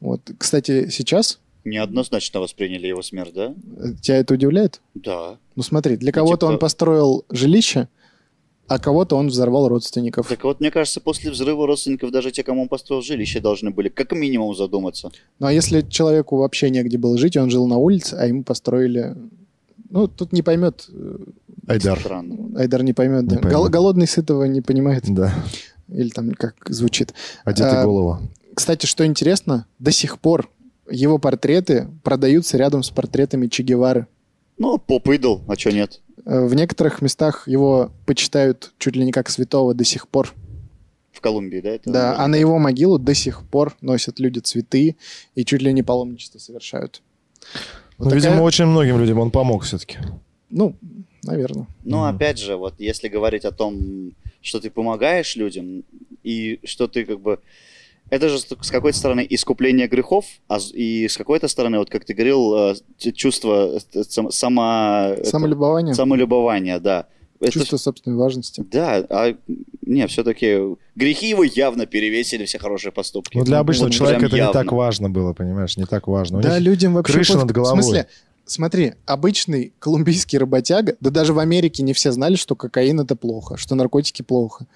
Вот. 0.00 0.20
Кстати, 0.38 0.88
сейчас 0.90 1.38
Неоднозначно 1.64 2.40
восприняли 2.40 2.86
его 2.86 3.02
смерть, 3.02 3.34
да? 3.34 3.54
тебя 4.00 4.18
это 4.18 4.34
удивляет? 4.34 4.80
Да. 4.94 5.36
Ну 5.56 5.62
смотри, 5.62 5.96
для 5.96 6.12
кого-то 6.12 6.46
типа- 6.46 6.52
он 6.52 6.58
построил 6.58 7.24
жилище, 7.30 7.88
а 8.66 8.78
кого-то 8.78 9.16
он 9.16 9.28
взорвал 9.28 9.68
родственников. 9.68 10.28
Так 10.28 10.44
вот, 10.44 10.60
мне 10.60 10.70
кажется, 10.70 11.00
после 11.00 11.30
взрыва 11.30 11.66
родственников 11.66 12.12
даже 12.12 12.30
те, 12.30 12.42
кому 12.44 12.62
он 12.62 12.68
построил 12.68 13.02
жилище, 13.02 13.40
должны 13.40 13.70
были 13.70 13.88
как 13.88 14.12
минимум 14.12 14.54
задуматься. 14.54 15.10
Ну 15.38 15.46
а 15.46 15.52
если 15.52 15.82
человеку 15.82 16.36
вообще 16.36 16.70
негде 16.70 16.96
было 16.96 17.18
жить, 17.18 17.36
и 17.36 17.40
он 17.40 17.50
жил 17.50 17.66
на 17.66 17.78
улице, 17.78 18.14
а 18.14 18.26
ему 18.26 18.42
построили... 18.44 19.16
Ну, 19.90 20.06
тут 20.06 20.32
не 20.32 20.42
поймет, 20.42 20.86
э, 20.88 21.16
Айдар. 21.66 21.98
Странно. 21.98 22.58
Айдар 22.58 22.84
не 22.84 22.92
поймет, 22.92 23.26
да. 23.26 23.36
Не 23.36 23.42
поймет. 23.42 23.58
Гол- 23.58 23.68
голодный 23.68 24.06
сытого 24.06 24.44
не 24.44 24.60
понимает. 24.60 25.04
Да. 25.08 25.34
Или 25.88 26.10
там 26.10 26.30
как 26.32 26.54
звучит. 26.68 27.12
Одетый 27.44 27.80
А, 27.80 27.82
голова. 27.82 28.20
Кстати, 28.54 28.86
что 28.86 29.04
интересно, 29.04 29.66
до 29.80 29.90
сих 29.90 30.20
пор 30.20 30.48
его 30.90 31.18
портреты 31.18 31.88
продаются 32.02 32.56
рядом 32.56 32.82
с 32.82 32.90
портретами 32.90 33.46
Че 33.46 33.62
Гевары. 33.62 34.06
Ну, 34.58 34.78
поп 34.78 35.08
идол, 35.08 35.42
а 35.48 35.56
что 35.56 35.72
нет? 35.72 36.00
Э, 36.26 36.44
В 36.46 36.54
некоторых 36.54 37.00
местах 37.02 37.48
его 37.48 37.90
почитают 38.06 38.72
чуть 38.78 38.96
ли 38.96 39.04
не 39.04 39.12
как 39.12 39.30
святого 39.30 39.72
до 39.74 39.84
сих 39.84 40.06
пор. 40.08 40.34
В 41.12 41.20
Колумбии, 41.20 41.60
да? 41.60 41.70
Это 41.70 41.90
Да, 41.90 42.16
а 42.18 42.28
на 42.28 42.36
его 42.36 42.58
могилу 42.58 42.98
до 42.98 43.14
сих 43.14 43.42
пор 43.44 43.74
носят 43.80 44.20
люди 44.20 44.38
цветы 44.38 44.96
и 45.34 45.44
чуть 45.44 45.62
ли 45.62 45.72
не 45.72 45.82
паломничество 45.82 46.38
совершают. 46.38 47.02
Вот 47.98 48.06
Ну, 48.06 48.10
такая- 48.10 48.30
видимо, 48.30 48.42
очень 48.42 48.66
многим 48.66 48.98
людям 48.98 49.18
он 49.18 49.30
помог 49.30 49.64
все-таки. 49.64 49.98
Ну, 50.50 50.76
наверное. 51.22 51.66
Но 51.84 52.06
Мгм. 52.06 52.16
опять 52.16 52.38
же, 52.38 52.56
вот 52.56 52.74
если 52.78 53.08
говорить 53.08 53.44
о 53.44 53.52
том, 53.52 54.12
что 54.42 54.60
ты 54.60 54.70
помогаешь 54.70 55.36
людям, 55.36 55.84
и 56.22 56.58
что 56.64 56.86
ты 56.88 57.04
как 57.04 57.20
бы... 57.20 57.38
Это 58.10 58.28
же 58.28 58.38
с 58.38 58.70
какой-то 58.70 58.98
стороны 58.98 59.26
искупление 59.30 59.86
грехов, 59.88 60.24
а 60.48 60.58
и 60.74 61.06
с 61.08 61.16
какой-то 61.16 61.48
стороны, 61.48 61.78
вот 61.78 61.90
как 61.90 62.04
ты 62.04 62.12
говорил, 62.12 62.54
э, 62.54 62.74
чувство 63.14 63.78
э, 63.94 64.02
сам- 64.08 64.30
сама... 64.30 65.10
это- 65.16 65.30
Самолюбование. 65.30 65.94
самолюбования, 65.94 66.80
да. 66.80 67.06
это 67.40 67.52
Чувство 67.52 67.76
собственной 67.76 68.16
важности. 68.16 68.64
Да, 68.70 69.06
а 69.08 69.34
не, 69.86 70.06
все-таки 70.08 70.58
грехи 70.96 71.28
его 71.28 71.44
явно 71.44 71.86
перевесили 71.86 72.44
все 72.46 72.58
хорошие 72.58 72.90
поступки. 72.92 73.36
Ну, 73.38 73.44
для 73.44 73.56
Ну, 73.56 73.60
обычного 73.62 73.88
вот 73.88 73.94
человека 73.94 74.18
прям 74.20 74.26
это 74.28 74.34
не 74.36 74.40
явно. 74.40 74.52
так 74.60 74.72
важно 74.72 75.08
было, 75.08 75.32
понимаешь? 75.32 75.76
Не 75.76 75.84
так 75.86 76.06
важно. 76.08 76.38
У 76.38 76.42
Да, 76.42 76.58
людям 76.58 76.94
вообще... 76.94 77.12
крыша 77.14 77.34
пофиг. 77.34 77.46
над 77.46 77.54
головой. 77.54 77.80
В 77.80 77.84
смысле, 77.84 78.06
смотри, 78.44 78.94
обычный 79.06 79.72
колумбийский 79.78 80.36
работяга, 80.38 80.96
да 81.00 81.10
даже 81.10 81.32
в 81.32 81.38
Америке 81.38 81.82
не 81.84 81.92
все 81.92 82.10
знали, 82.12 82.34
что 82.34 82.56
кокаин 82.56 82.98
это 83.00 83.14
плохо, 83.14 83.56
что 83.56 83.74
наркотики 83.76 84.22
плохо. 84.22 84.66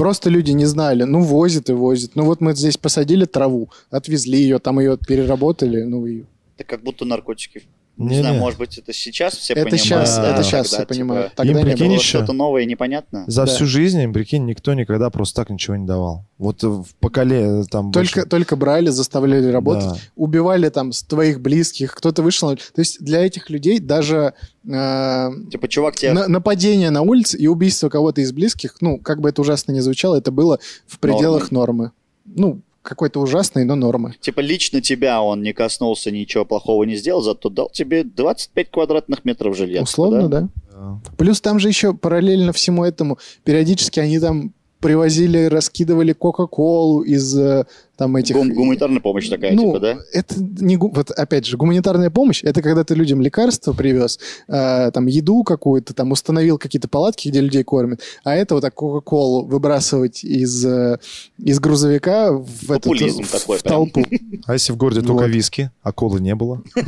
Просто 0.00 0.30
люди 0.30 0.52
не 0.52 0.64
знали. 0.64 1.04
Ну, 1.04 1.20
возят 1.20 1.68
и 1.68 1.74
возят. 1.74 2.12
Ну, 2.16 2.24
вот 2.24 2.40
мы 2.40 2.54
здесь 2.54 2.78
посадили 2.78 3.26
траву, 3.26 3.68
отвезли 3.90 4.38
ее, 4.38 4.58
там 4.58 4.80
ее 4.80 4.96
переработали, 4.96 5.82
ну, 5.82 6.06
и... 6.06 6.24
Это 6.56 6.64
как 6.64 6.82
будто 6.82 7.04
наркотики. 7.04 7.64
Не, 8.00 8.08
Не-не. 8.08 8.20
знаю, 8.22 8.38
может 8.40 8.58
быть, 8.58 8.78
это 8.78 8.92
сейчас 8.94 9.34
все 9.36 9.52
Это 9.52 9.64
понимают. 9.64 9.82
сейчас, 9.82 10.16
да, 10.16 10.32
это 10.32 10.42
сейчас 10.42 10.66
все 10.68 10.86
понимают. 10.86 11.26
типа, 11.26 11.36
Тогда 11.36 11.52
Им, 11.52 11.58
не 11.58 11.64
прикинь, 11.72 11.86
было. 11.88 11.94
еще- 11.96 12.08
что-то 12.18 12.32
новое 12.32 12.62
и 12.62 12.66
непонятно. 12.66 13.24
За 13.26 13.42
Да. 13.44 13.46
всю 13.52 13.66
жизнь, 13.66 14.00
им, 14.00 14.12
прикинь, 14.14 14.46
никто 14.46 14.72
никогда 14.72 15.10
просто 15.10 15.36
так 15.42 15.50
ничего 15.50 15.76
не 15.76 15.86
давал. 15.86 16.24
Вот 16.38 16.64
э, 16.64 16.66
в 16.68 16.86
поколе 16.98 17.64
там 17.70 17.92
Только, 17.92 18.20
больше- 18.20 18.28
только 18.28 18.56
брали, 18.56 18.88
заставляли 18.88 19.48
работать, 19.50 19.84
Да. 19.84 19.96
убивали 20.16 20.70
там 20.70 20.92
с 20.92 21.02
твоих 21.02 21.40
близких, 21.42 21.94
кто-то 21.94 22.22
вышел. 22.22 22.56
То 22.56 22.60
есть 22.78 23.04
для 23.04 23.20
этих 23.24 23.50
людей 23.50 23.78
даже 23.80 24.32
э, 24.66 25.28
Типа, 25.50 25.68
чувак 25.68 25.96
тебе... 25.96 26.12
на- 26.12 26.28
нападение 26.28 26.90
на 26.90 27.02
улице 27.02 27.36
и 27.36 27.46
убийство 27.46 27.88
кого-то 27.88 28.20
из 28.22 28.32
близких, 28.32 28.76
ну, 28.80 28.98
как 28.98 29.20
бы 29.20 29.28
это 29.28 29.40
ужасно 29.42 29.72
не 29.72 29.80
звучало, 29.80 30.16
это 30.16 30.30
было 30.30 30.58
в 30.86 30.98
пределах 30.98 31.50
нормы. 31.50 31.92
Ну, 32.24 32.60
какой-то 32.82 33.20
ужасной, 33.20 33.64
но 33.64 33.74
нормы. 33.74 34.14
Типа 34.20 34.40
лично 34.40 34.80
тебя 34.80 35.22
он 35.22 35.42
не 35.42 35.52
коснулся, 35.52 36.10
ничего 36.10 36.44
плохого 36.44 36.84
не 36.84 36.96
сделал, 36.96 37.22
зато 37.22 37.48
дал 37.48 37.70
тебе 37.70 38.04
25 38.04 38.70
квадратных 38.70 39.24
метров 39.24 39.56
жилья. 39.56 39.82
Условно, 39.82 40.28
да? 40.28 40.48
Да. 40.72 41.00
Плюс 41.16 41.40
там 41.40 41.58
же 41.58 41.68
еще 41.68 41.92
параллельно 41.92 42.52
всему 42.52 42.84
этому 42.84 43.18
периодически 43.44 44.00
они 44.00 44.18
там 44.18 44.54
привозили, 44.80 45.44
раскидывали 45.44 46.12
Кока-Колу 46.12 47.02
из 47.02 47.36
э, 47.36 47.66
там 48.00 48.16
этих... 48.16 48.34
Гум- 48.34 48.54
гуманитарная 48.54 49.00
помощь 49.00 49.28
такая, 49.28 49.52
ну, 49.52 49.66
типа, 49.66 49.80
да? 49.80 49.98
это 50.14 50.34
не... 50.38 50.78
Вот 50.78 51.10
опять 51.10 51.44
же, 51.44 51.58
гуманитарная 51.58 52.08
помощь, 52.08 52.42
это 52.42 52.62
когда 52.62 52.82
ты 52.82 52.94
людям 52.94 53.20
лекарства 53.20 53.74
привез, 53.74 54.18
э, 54.48 54.90
там 54.90 55.06
еду 55.06 55.44
какую-то, 55.44 55.92
там 55.92 56.10
установил 56.10 56.56
какие-то 56.56 56.88
палатки, 56.88 57.28
где 57.28 57.42
людей 57.42 57.62
кормят, 57.62 58.00
а 58.24 58.34
это 58.34 58.54
вот 58.54 58.62
так 58.62 58.72
Кока-Колу 58.72 59.44
выбрасывать 59.44 60.24
из, 60.24 60.64
э, 60.64 60.98
из 61.36 61.60
грузовика 61.60 62.32
в, 62.32 62.72
этот, 62.72 62.84
Популизм 62.84 63.22
в, 63.24 63.30
такой 63.30 63.58
в 63.58 63.62
прям. 63.62 63.74
толпу. 63.74 64.06
А 64.46 64.54
если 64.54 64.72
в 64.72 64.78
городе 64.78 65.02
только 65.02 65.26
виски, 65.26 65.70
а 65.82 65.92
колы 65.92 66.20
не 66.20 66.34
было? 66.34 66.62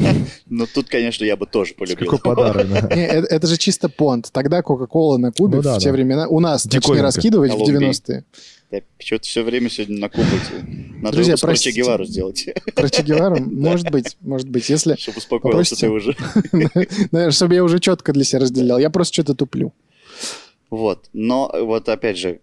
Ну, 0.48 0.66
тут, 0.66 0.88
конечно, 0.88 1.25
я 1.25 1.37
бы 1.37 1.46
тоже 1.46 1.75
полюбил. 1.75 2.11
Какой 2.11 2.18
подарок, 2.18 2.66
да. 2.68 2.94
Не, 2.94 3.05
это, 3.07 3.46
же 3.46 3.57
чисто 3.57 3.88
понт. 3.88 4.31
Тогда 4.33 4.62
Кока-Кола 4.62 5.18
на 5.18 5.33
Кубе 5.33 5.61
Ну 5.62 5.75
в 5.75 5.79
те 5.79 5.92
времена... 5.92 6.27
У 6.29 6.40
нас 6.40 6.66
Диковинка. 6.66 7.03
раскидывать 7.03 7.53
в 7.53 7.57
Колумбии. 7.57 7.90
90-е. 7.90 8.25
Да, 8.72 8.80
Что-то 8.98 9.24
все 9.24 9.42
время 9.42 9.68
сегодня 9.68 9.98
на 9.98 10.08
Кубу. 10.08 10.24
Надо 11.02 11.16
Друзья, 11.16 11.37
про 11.38 11.54
Че. 11.54 11.72
Гевару 11.72 12.04
сделать, 12.06 12.48
Про 12.74 12.88
Че 12.88 13.02
Гевару? 13.02 13.37
Может 13.42 13.90
быть, 13.90 14.16
может 14.22 14.48
быть. 14.48 14.70
Если... 14.70 14.96
чтобы 14.96 15.18
успокоился 15.18 15.76
ты 15.76 15.90
уже. 15.90 16.16
Наверное, 16.52 17.30
чтобы 17.32 17.54
я 17.54 17.64
уже 17.64 17.80
четко 17.80 18.14
для 18.14 18.24
себя 18.24 18.40
разделял. 18.40 18.78
Я 18.78 18.88
просто 18.88 19.12
что-то 19.12 19.35
туплю. 19.35 19.74
Вот. 20.70 21.11
Но 21.12 21.54
вот 21.54 21.90
опять 21.90 22.16
же, 22.16 22.40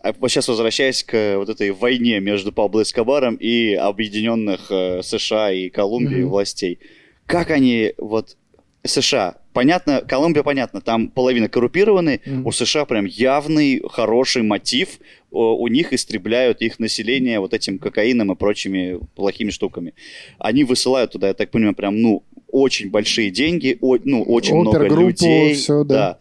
а 0.00 0.12
сейчас 0.28 0.48
возвращаясь 0.48 1.04
к 1.04 1.36
вот 1.36 1.48
этой 1.48 1.70
войне 1.70 2.18
между 2.18 2.50
Пабло 2.52 2.82
Эскобаром 2.82 3.36
и 3.36 3.74
объединенных 3.74 4.72
э, 4.72 5.02
США 5.04 5.52
и 5.52 5.68
Колумбии 5.68 6.22
Мгм. 6.22 6.30
властей. 6.30 6.80
Как 7.26 7.52
они 7.52 7.94
вот 7.96 8.36
США, 8.82 9.36
понятно, 9.52 10.00
Колумбия, 10.00 10.42
понятно, 10.42 10.80
там 10.80 11.08
половина 11.08 11.48
коррупированы, 11.48 12.20
Мгм. 12.24 12.46
у 12.46 12.50
США 12.50 12.86
прям 12.86 13.04
явный 13.04 13.82
хороший 13.90 14.42
мотив, 14.42 14.98
у 15.30 15.68
них 15.68 15.92
истребляют 15.92 16.60
их 16.62 16.78
население 16.78 17.38
вот 17.40 17.54
этим 17.54 17.78
кокаином 17.78 18.32
и 18.32 18.36
прочими 18.36 18.98
плохими 19.14 19.50
штуками. 19.50 19.94
Они 20.38 20.64
высылают 20.64 21.12
туда, 21.12 21.28
я 21.28 21.34
так 21.34 21.50
понимаю, 21.50 21.74
прям, 21.74 22.00
ну, 22.00 22.22
очень 22.50 22.90
большие 22.90 23.30
деньги, 23.30 23.78
о- 23.80 23.98
ну, 24.04 24.22
очень 24.22 24.56
много 24.56 24.86
людей. 24.88 25.54
всё, 25.54 25.84
да. 25.84 26.18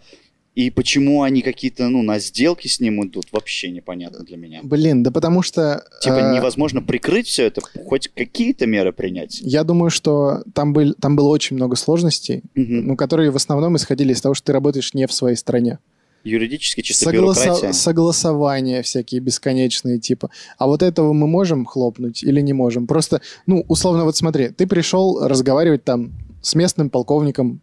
И 0.55 0.71
почему 0.71 1.21
они 1.23 1.41
какие-то, 1.41 1.87
ну, 1.87 2.01
на 2.01 2.19
сделки 2.19 2.67
с 2.67 2.81
ним 2.81 3.01
идут, 3.05 3.27
вообще 3.31 3.69
непонятно 3.71 4.25
для 4.25 4.35
меня. 4.35 4.59
Блин, 4.61 5.03
да 5.03 5.11
потому 5.11 5.41
что... 5.41 5.85
Типа 6.01 6.15
э, 6.19 6.35
невозможно 6.35 6.81
прикрыть 6.81 7.27
все 7.27 7.45
это, 7.45 7.61
хоть 7.85 8.09
какие-то 8.09 8.65
меры 8.65 8.91
принять. 8.91 9.39
Я 9.41 9.63
думаю, 9.63 9.89
что 9.89 10.43
там, 10.53 10.73
был, 10.73 10.93
там 10.99 11.15
было 11.15 11.29
очень 11.29 11.55
много 11.55 11.75
сложностей, 11.77 12.41
Мгм. 12.55 12.87
ну, 12.87 12.95
которые 12.97 13.31
в 13.31 13.37
основном 13.37 13.77
исходили 13.77 14.11
из 14.11 14.21
того, 14.21 14.33
что 14.33 14.47
ты 14.47 14.51
работаешь 14.53 14.93
не 14.93 15.07
в 15.07 15.13
своей 15.13 15.37
стране. 15.37 15.79
Юридически 16.23 16.81
чисто 16.81 17.05
Согласа- 17.09 17.45
бюрократия. 17.45 17.73
Согласования 17.73 18.81
всякие 18.81 19.21
бесконечные, 19.21 19.99
типа. 19.99 20.29
А 20.57 20.67
вот 20.67 20.83
этого 20.83 21.13
мы 21.13 21.27
можем 21.27 21.65
хлопнуть 21.65 22.23
или 22.23 22.41
не 22.41 22.53
можем? 22.53 22.87
Просто, 22.87 23.21
ну, 23.45 23.63
условно, 23.67 24.03
вот 24.03 24.17
смотри, 24.17 24.49
ты 24.49 24.67
пришел 24.67 25.25
разговаривать 25.27 25.83
там 25.83 26.11
с 26.41 26.55
местным 26.55 26.89
полковником 26.89 27.61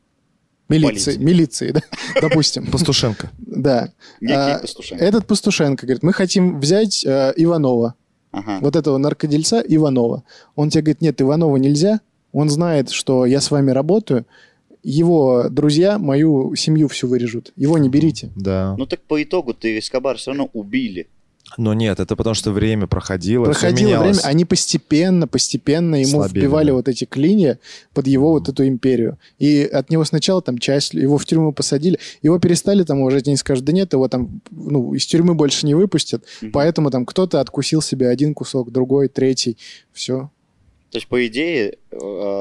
милиции, 0.69 1.13
Полиции. 1.13 1.23
милиции, 1.25 1.71
да, 1.73 1.81
допустим. 2.21 2.67
Пастушенко. 2.67 3.31
Да. 3.39 3.93
А, 4.29 4.59
Пастушенко. 4.59 5.05
Этот 5.05 5.27
Пастушенко 5.27 5.87
говорит, 5.87 6.03
мы 6.03 6.13
хотим 6.13 6.59
взять 6.61 7.05
э, 7.05 7.33
Иванова, 7.37 7.95
Ага. 8.33 8.59
вот 8.61 8.75
этого 8.77 8.99
наркодельца 8.99 9.61
Иванова. 9.61 10.25
Он 10.57 10.69
тебе 10.71 10.83
говорит, 10.83 11.01
нет, 11.03 11.21
Иванова 11.23 11.57
нельзя. 11.57 12.01
Он 12.33 12.51
знает, 12.51 12.91
что 12.91 13.25
я 13.27 13.41
с 13.41 13.51
вами 13.51 13.71
работаю. 13.71 14.27
Его 14.89 15.49
друзья 15.51 15.99
мою 15.99 16.55
семью 16.55 16.87
всю 16.87 17.09
вырежут. 17.09 17.53
Его 17.57 17.77
не 17.77 17.89
берите. 17.89 18.31
Да. 18.37 18.77
Ну 18.79 18.87
так 18.87 19.01
по 19.01 19.21
итогу 19.21 19.53
ты 19.53 19.81
Эскобар 19.81 20.17
все 20.17 20.31
равно 20.31 20.49
убили. 20.53 21.09
Но 21.59 21.75
нет, 21.75 21.99
это 21.99 22.15
потому 22.15 22.35
что 22.35 22.53
время 22.53 22.87
проходило, 22.87 23.45
Проходило 23.47 24.01
время, 24.03 24.19
они 24.23 24.45
постепенно, 24.45 25.27
постепенно 25.27 25.97
ему 25.97 26.19
Слабели, 26.23 26.39
вбивали 26.41 26.67
да. 26.69 26.75
вот 26.75 26.89
эти 26.89 27.05
клинья 27.05 27.59
под 27.95 28.07
его 28.07 28.31
вот 28.31 28.49
эту 28.49 28.67
империю. 28.67 29.19
И 29.41 29.63
от 29.63 29.91
него 29.91 30.05
сначала 30.05 30.41
там 30.41 30.59
часть, 30.59 30.95
его 30.95 31.19
в 31.19 31.25
тюрьму 31.25 31.53
посадили, 31.53 31.99
его 32.23 32.39
перестали 32.39 32.85
там 32.85 33.01
уважать, 33.01 33.27
они 33.27 33.37
скажут, 33.37 33.65
да 33.65 33.73
нет, 33.73 33.93
его 33.93 34.07
там, 34.07 34.41
ну, 34.53 34.95
из 34.95 35.05
тюрьмы 35.07 35.35
больше 35.35 35.67
не 35.67 35.75
выпустят, 35.75 36.25
Мгм. 36.43 36.53
поэтому 36.53 36.91
там 36.91 37.05
кто-то 37.07 37.41
откусил 37.41 37.83
себе 37.83 38.09
один 38.09 38.35
кусок, 38.35 38.71
другой, 38.71 39.09
третий, 39.09 39.57
все. 39.93 40.31
То 40.91 40.99
есть, 40.99 41.09
по 41.09 41.27
идее, 41.27 41.79
э, 41.91 41.97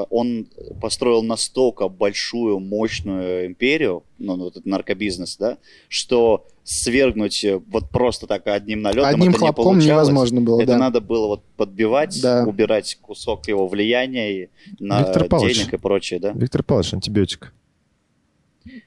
он 0.09 0.47
построил 0.79 1.23
настолько 1.23 1.87
большую, 1.89 2.59
мощную 2.59 3.47
империю, 3.47 4.03
ну, 4.19 4.35
ну, 4.35 4.43
вот 4.45 4.53
этот 4.53 4.65
наркобизнес, 4.67 5.35
да, 5.37 5.57
что 5.89 6.45
свергнуть 6.63 7.43
э, 7.43 7.57
вот 7.67 7.89
просто 7.89 8.27
так 8.27 8.45
одним 8.47 8.81
налетом 8.83 9.09
Одним 9.09 9.29
это 9.29 9.31
не 9.31 9.37
хлопком 9.39 9.63
получалось. 9.65 9.87
невозможно 9.87 10.41
было, 10.41 10.61
Это 10.61 10.73
да. 10.73 10.77
надо 10.77 11.01
было 11.01 11.27
вот 11.27 11.43
подбивать, 11.57 12.19
Да. 12.21 12.43
убирать 12.45 12.97
кусок 13.01 13.47
его 13.47 13.67
влияния 13.67 14.43
и 14.43 14.49
на 14.79 15.01
Виктор 15.01 15.25
Павлович. 15.27 15.57
денег 15.57 15.73
и 15.73 15.77
прочее, 15.77 16.19
да? 16.19 16.31
Виктор 16.31 16.61
Павлович, 16.63 16.93
антибиотик. 16.93 17.51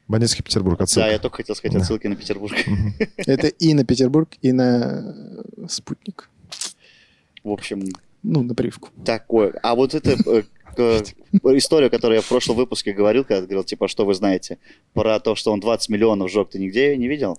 Бандитский 0.09 0.43
Петербург, 0.45 0.81
отсылка. 0.81 1.07
Да, 1.09 1.13
я 1.13 1.19
только 1.19 1.37
хотел 1.39 1.55
сказать 1.55 1.75
Да. 1.77 1.81
отсылки 1.83 2.07
на 2.07 2.17
Петербург. 2.17 2.55
Это 3.17 3.49
и 3.49 3.75
на 3.75 3.85
Петербург, 3.85 4.29
и 4.43 4.53
на 4.53 5.15
спутник. 5.69 6.31
В 7.45 7.51
общем, 7.51 7.83
Ну, 8.31 8.43
на 8.43 8.55
привку. 8.55 8.91
такое. 9.05 9.59
А 9.63 9.75
вот 9.75 9.95
это 9.95 10.11
э, 10.27 10.43
к- 10.77 11.03
история, 11.57 11.89
которую 11.89 12.17
я 12.17 12.23
в 12.23 12.29
прошлом 12.29 12.57
выпуске 12.57 12.93
говорил, 12.93 13.25
когда 13.25 13.41
говорил, 13.43 13.65
типа, 13.65 13.89
что 13.89 14.05
вы 14.05 14.13
знаете, 14.15 14.59
про 14.93 15.19
то, 15.19 15.35
что 15.35 15.51
он 15.53 15.61
20 15.61 15.89
миллионов 15.89 16.31
сжег, 16.31 16.51
ты 16.51 16.59
нигде 16.59 16.91
ее 16.91 16.97
не 16.99 17.09
видел? 17.09 17.39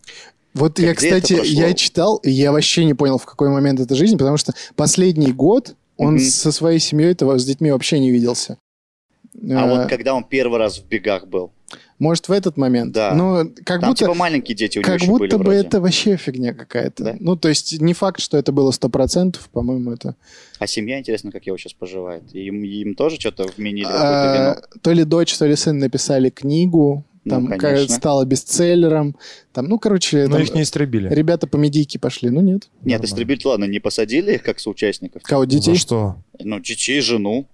Вот 0.56 0.78
Как- 0.78 0.86
я, 0.86 0.96
кстати, 0.96 1.40
я 1.46 1.74
читал, 1.76 2.18
и 2.18 2.32
я 2.32 2.52
вообще 2.52 2.86
не 2.86 2.96
понял, 2.96 3.20
в 3.20 3.26
какой 3.26 3.50
момент 3.50 3.80
это 3.80 3.94
жизни, 3.94 4.18
потому 4.18 4.38
что 4.38 4.54
последний 4.76 5.32
год 5.32 5.76
он 5.96 6.16
Мгм. 6.16 6.24
со 6.24 6.52
своей 6.52 6.80
семьей, 6.80 7.12
этого 7.12 7.38
с 7.38 7.46
детьми 7.46 7.72
вообще 7.72 8.00
не 8.00 8.10
виделся. 8.10 8.58
А 9.36 9.68
Э, 9.68 9.70
вот 9.70 9.90
когда 9.90 10.16
он 10.16 10.24
первый 10.24 10.58
раз 10.58 10.80
в 10.80 10.88
бегах 10.88 11.28
был, 11.28 11.52
Может, 12.00 12.30
в 12.30 12.32
этот 12.32 12.56
момент. 12.58 12.94
Да. 12.94 13.14
Но 13.14 13.44
как 13.66 13.82
там 13.82 13.90
будто, 13.92 14.06
типа 14.06 14.14
маленькие 14.14 14.56
дети 14.56 14.78
у 14.78 14.82
него 14.82 14.92
как 14.92 15.02
еще 15.02 15.12
были 15.12 15.20
будто 15.20 15.38
бы 15.38 15.44
вроде. 15.44 15.60
это 15.60 15.82
вообще 15.82 16.16
фигня 16.16 16.54
какая-то. 16.54 17.04
Да? 17.04 17.16
Ну, 17.20 17.36
то 17.36 17.50
есть 17.50 17.80
не 17.82 17.94
факт, 17.94 18.22
что 18.22 18.38
это 18.38 18.52
было 18.54 18.72
100%, 18.72 19.36
по-моему, 19.52 19.92
это... 19.92 20.16
А 20.60 20.66
семья, 20.68 20.98
интересно, 21.00 21.32
как 21.32 21.46
его 21.46 21.58
сейчас 21.58 21.74
поживает? 21.74 22.24
Им, 22.34 22.64
им 22.64 22.96
тоже 22.96 23.20
что-то 23.20 23.50
вменили, 23.58 23.88
А, 23.90 24.56
вино? 24.56 24.68
то 24.82 24.92
ли 24.94 25.04
дочь, 25.04 25.38
то 25.38 25.46
ли 25.46 25.56
сын 25.56 25.78
написали 25.78 26.30
книгу, 26.30 27.04
Ну, 27.26 27.30
там 27.30 27.48
конечно. 27.48 27.88
как 27.88 27.98
стало 27.98 28.26
бестселлером. 28.26 29.16
Там, 29.52 29.66
ну, 29.68 29.78
короче, 29.78 30.28
Но 30.28 30.36
там 30.38 30.42
их 30.44 30.54
не 30.54 30.62
истребили. 30.64 31.10
ребята 31.14 31.48
по 31.48 31.58
медийке 31.58 32.00
пошли. 32.00 32.30
Ну, 32.30 32.40
нет. 32.42 32.70
Нет, 32.82 33.02
нормально. 33.02 33.06
истребитель, 33.06 33.48
ладно, 33.50 33.66
не 33.66 33.80
посадили 33.80 34.36
их 34.36 34.44
как 34.44 34.60
соучастников. 34.60 35.22
Кого, 35.24 35.44
детей? 35.46 35.74
За 35.74 35.80
что? 35.80 36.16
Ну, 36.40 36.60
детей, 36.62 37.02
жену. 37.02 37.46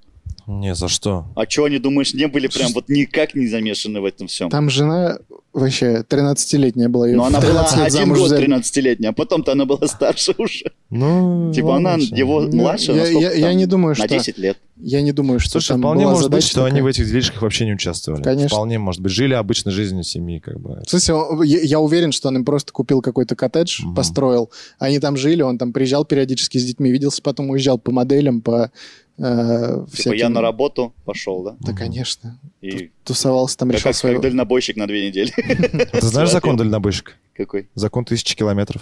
Не, 0.47 0.75
за 0.75 0.87
что? 0.87 1.25
А 1.35 1.49
что 1.49 1.63
они, 1.65 1.79
думаешь, 1.79 2.13
не 2.13 2.27
были 2.27 2.47
прям 2.47 2.71
вот 2.73 2.87
никак 2.89 3.33
не 3.35 3.47
замешаны 3.47 3.99
в 4.01 4.05
этом 4.05 4.27
всем? 4.27 4.49
Там 4.49 4.69
жена 4.69 5.17
вообще 5.53 6.03
13-летняя 6.07 6.89
была. 6.89 7.07
в 7.07 7.21
она 7.23 7.39
была 7.39 7.63
13 7.63 7.77
лет 7.77 7.87
один 7.87 8.09
год 8.13 8.27
взяли. 8.27 8.45
13-летняя, 8.47 9.09
а 9.09 9.13
потом-то 9.13 9.53
она 9.53 9.65
была 9.65 9.87
старше 9.87 10.33
уже. 10.37 10.71
Ну, 10.89 11.51
Типа 11.53 11.65
ладно, 11.67 11.93
она 11.95 12.03
всё. 12.03 12.15
его 12.15 12.41
Ну, 12.41 12.55
младше, 12.57 12.91
я- 12.91 13.03
на 13.03 13.07
я- 13.07 13.31
я 13.33 13.53
не 13.53 13.65
думаю, 13.65 13.89
На 13.97 14.05
что- 14.05 14.07
10 14.07 14.37
лет. 14.37 14.57
Я 14.77 15.01
не 15.01 15.13
думаю, 15.13 15.39
что 15.39 15.51
Слушай, 15.51 15.69
там 15.69 15.79
вполне 15.81 16.03
была 16.03 16.13
может 16.15 16.29
быть, 16.29 16.43
что 16.43 16.65
они 16.65 16.81
в 16.81 16.85
этих 16.85 17.07
делишках 17.07 17.41
вообще 17.41 17.65
не 17.65 17.73
участвовали. 17.73 18.21
Конечно. 18.21 18.49
Вполне, 18.49 18.77
может 18.77 19.01
быть, 19.01 19.13
жили 19.13 19.33
обычной 19.33 19.71
жизнью 19.71 20.03
семьи, 20.03 20.39
как 20.39 20.59
бы. 20.59 20.81
В 20.85 20.89
смысле, 20.89 21.13
он- 21.15 21.41
я, 21.43 21.61
я 21.61 21.79
уверен, 21.79 22.11
что 22.11 22.27
он 22.27 22.35
им 22.37 22.45
просто 22.45 22.73
купил 22.73 23.01
какой-то 23.01 23.35
коттедж, 23.37 23.81
Мгм. 23.83 23.95
построил. 23.95 24.51
Они 24.77 24.99
там 24.99 25.15
жили, 25.15 25.41
он 25.41 25.57
там 25.57 25.71
приезжал 25.71 26.03
периодически 26.03 26.57
с 26.57 26.65
детьми, 26.65 26.91
виделся, 26.91 27.21
потом 27.21 27.49
уезжал 27.51 27.77
по 27.79 27.91
моделям, 27.91 28.41
по 28.41 28.69
э, 29.17 29.85
Типа 29.85 29.87
всяким- 29.95 30.17
я 30.19 30.29
на 30.29 30.41
работу 30.41 30.93
пошел, 31.05 31.43
да? 31.43 31.55
Да, 31.59 31.73
конечно. 31.73 32.39
И 32.61 32.91
Тусовался 33.03 33.57
там, 33.57 33.69
как, 33.69 33.77
решал 33.77 33.91
как, 33.91 33.97
свою... 33.99 34.15
как 34.15 34.23
дальнобойщик 34.23 34.75
на 34.77 34.87
две 34.87 35.07
недели. 35.07 35.31
Ты 35.91 36.01
знаешь 36.05 36.31
закон 36.31 36.55
дальнобойщика? 36.57 37.13
Какой? 37.35 37.69
Закон 37.75 38.05
тысячи 38.05 38.35
километров. 38.35 38.81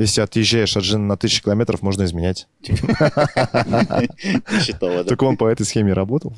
Если 0.00 0.22
отъезжаешь 0.22 0.78
от 0.78 0.82
жены 0.82 1.04
на 1.04 1.18
тысячу 1.18 1.42
километров, 1.44 1.82
можно 1.82 2.04
изменять. 2.04 2.48
Так 5.06 5.22
он 5.22 5.36
по 5.36 5.46
этой 5.46 5.66
схеме 5.66 5.92
работал? 5.92 6.34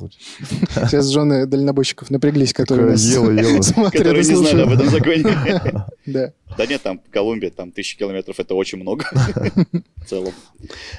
Сейчас 0.74 1.06
жены 1.06 1.46
дальнобойщиков 1.46 2.10
напряглись, 2.10 2.52
которые 2.52 2.90
нас 2.90 3.06
Которые 3.92 4.24
не 4.24 4.34
знали 4.34 4.62
об 4.62 4.72
этом 4.72 4.90
законе. 4.90 5.86
Да. 6.06 6.32
Да 6.58 6.66
нет, 6.66 6.82
там 6.82 7.00
Колумбия, 7.12 7.50
там 7.50 7.70
тысячи 7.70 7.96
километров, 7.96 8.40
это 8.40 8.56
очень 8.56 8.78
много. 8.78 9.06
В 9.14 10.08
целом. 10.08 10.32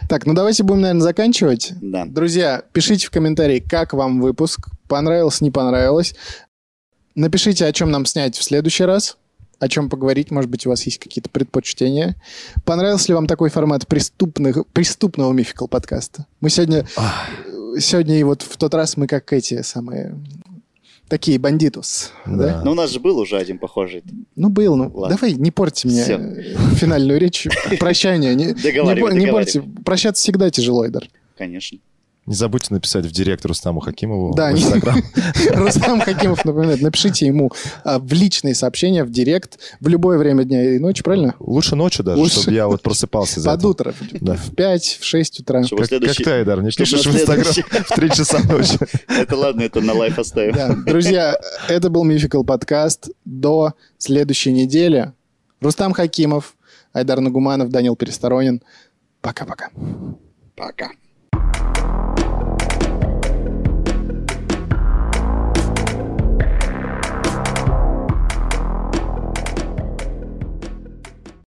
Так, 0.07 0.25
ну 0.25 0.33
давайте 0.33 0.63
будем, 0.63 0.81
наверное, 0.81 1.03
заканчивать. 1.03 1.73
Да. 1.81 2.05
Друзья, 2.05 2.63
пишите 2.71 3.07
в 3.07 3.11
комментарии, 3.11 3.59
как 3.59 3.91
вам 3.91 4.21
выпуск, 4.21 4.69
понравилось, 4.87 5.41
не 5.41 5.51
понравилось. 5.51 6.15
Напишите, 7.13 7.65
о 7.65 7.73
чем 7.73 7.91
нам 7.91 8.05
снять 8.05 8.37
в 8.37 8.43
следующий 8.43 8.85
раз, 8.85 9.17
о 9.63 9.69
чем 9.69 9.89
поговорить, 9.89 10.29
может 10.29 10.49
быть, 10.51 10.65
у 10.65 10.69
вас 10.69 10.83
есть 10.83 10.97
какие-то 10.99 11.29
предпочтения. 11.29 12.15
Понравился 12.65 13.07
ли 13.09 13.13
вам 13.13 13.27
такой 13.27 13.49
формат 13.49 13.87
преступных, 13.87 14.67
преступного 14.73 15.31
мификал 15.31 15.67
подкаста? 15.69 16.25
Мы 16.41 16.49
сегодня, 16.49 16.85
сегодня 17.79 18.19
и 18.19 18.23
вот 18.23 18.41
в 18.41 18.57
тот 18.57 18.73
раз 18.73 18.97
мы 18.97 19.07
как 19.07 19.31
эти 19.31 19.61
самые, 19.61 20.19
такие 21.07 21.39
бандитус. 21.39 22.11
Да. 22.25 22.35
Да. 22.57 22.61
Но 22.65 22.71
у 22.71 22.75
нас 22.75 22.91
же 22.91 22.99
был 22.99 23.17
уже 23.19 23.37
один 23.37 23.57
похожий. 23.57 24.03
Ну, 24.35 24.49
был, 24.49 24.75
ну, 24.75 24.91
Ладно. 24.93 25.15
давай, 25.15 25.33
не 25.33 25.51
портите 25.51 25.87
мне 25.87 26.03
Всё. 26.03 26.17
э, 26.19 26.55
финальную 26.75 27.19
речь, 27.19 27.47
прощание. 27.79 28.35
Не, 28.35 28.47
не, 28.47 28.53
Договаривай, 28.53 28.99
пор- 28.99 29.13
не 29.13 29.25
договаривай. 29.27 29.43
портите. 29.61 29.83
Прощаться 29.85 30.21
всегда 30.23 30.49
тяжело, 30.49 30.85
Эдар. 30.85 31.07
Конечно. 31.37 31.77
Не 32.25 32.35
забудьте 32.35 32.73
написать 32.73 33.05
в 33.05 33.11
директ 33.11 33.45
Рустаму 33.45 33.81
Хакимову 33.81 34.33
Да, 34.33 34.51
в 34.51 34.53
не- 34.53 34.61
Инстаграм. 34.61 35.03
Рустам 35.55 35.99
Хакимов 35.99 36.45
напоминает, 36.45 36.81
напишите 36.81 37.25
ему 37.25 37.51
а, 37.83 37.99
в 37.99 38.13
личные 38.13 38.55
сообщения, 38.55 39.03
в 39.03 39.11
директ, 39.11 39.59
в 39.81 39.89
любое 39.89 40.17
время 40.17 40.45
дня 40.45 40.75
и 40.75 40.79
ночи, 40.79 41.03
правильно? 41.03 41.35
Лучше 41.39 41.75
ночью 41.75 42.05
даже, 42.05 42.21
Лучше. 42.21 42.39
чтобы 42.39 42.53
я 42.55 42.67
вот 42.67 42.81
просыпался 42.81 43.41
за 43.41 43.49
Под 43.51 43.65
утро, 43.65 43.93
Да. 44.21 44.35
в 44.35 44.55
5, 44.55 44.99
в 45.01 45.03
6 45.03 45.41
утра. 45.41 45.63
Чтобы 45.65 45.81
Как, 45.81 45.89
как 45.89 45.99
следующий... 45.99 46.23
ты, 46.23 46.31
Айдар, 46.31 46.61
не 46.63 46.71
пишешь 46.71 47.05
в 47.05 47.13
Инстаграм 47.13 47.53
в 47.53 47.93
3 47.93 48.09
часа 48.11 48.39
ночи. 48.39 48.77
Это 49.09 49.35
ладно, 49.35 49.61
это 49.63 49.81
на 49.81 49.93
лайф 49.93 50.17
оставим. 50.17 50.53
Да. 50.55 50.73
Друзья, 50.85 51.35
это 51.67 51.89
был 51.89 52.05
Мификал 52.05 52.45
подкаст. 52.45 53.09
До 53.25 53.73
следующей 53.97 54.53
недели. 54.53 55.11
Рустам 55.59 55.91
Хакимов, 55.91 56.55
Айдар 56.93 57.19
Нагуманов, 57.19 57.69
Данил 57.69 57.95
Пересторонин. 57.97 58.61
Пока-пока. 59.21 59.69
Пока. 60.55 60.91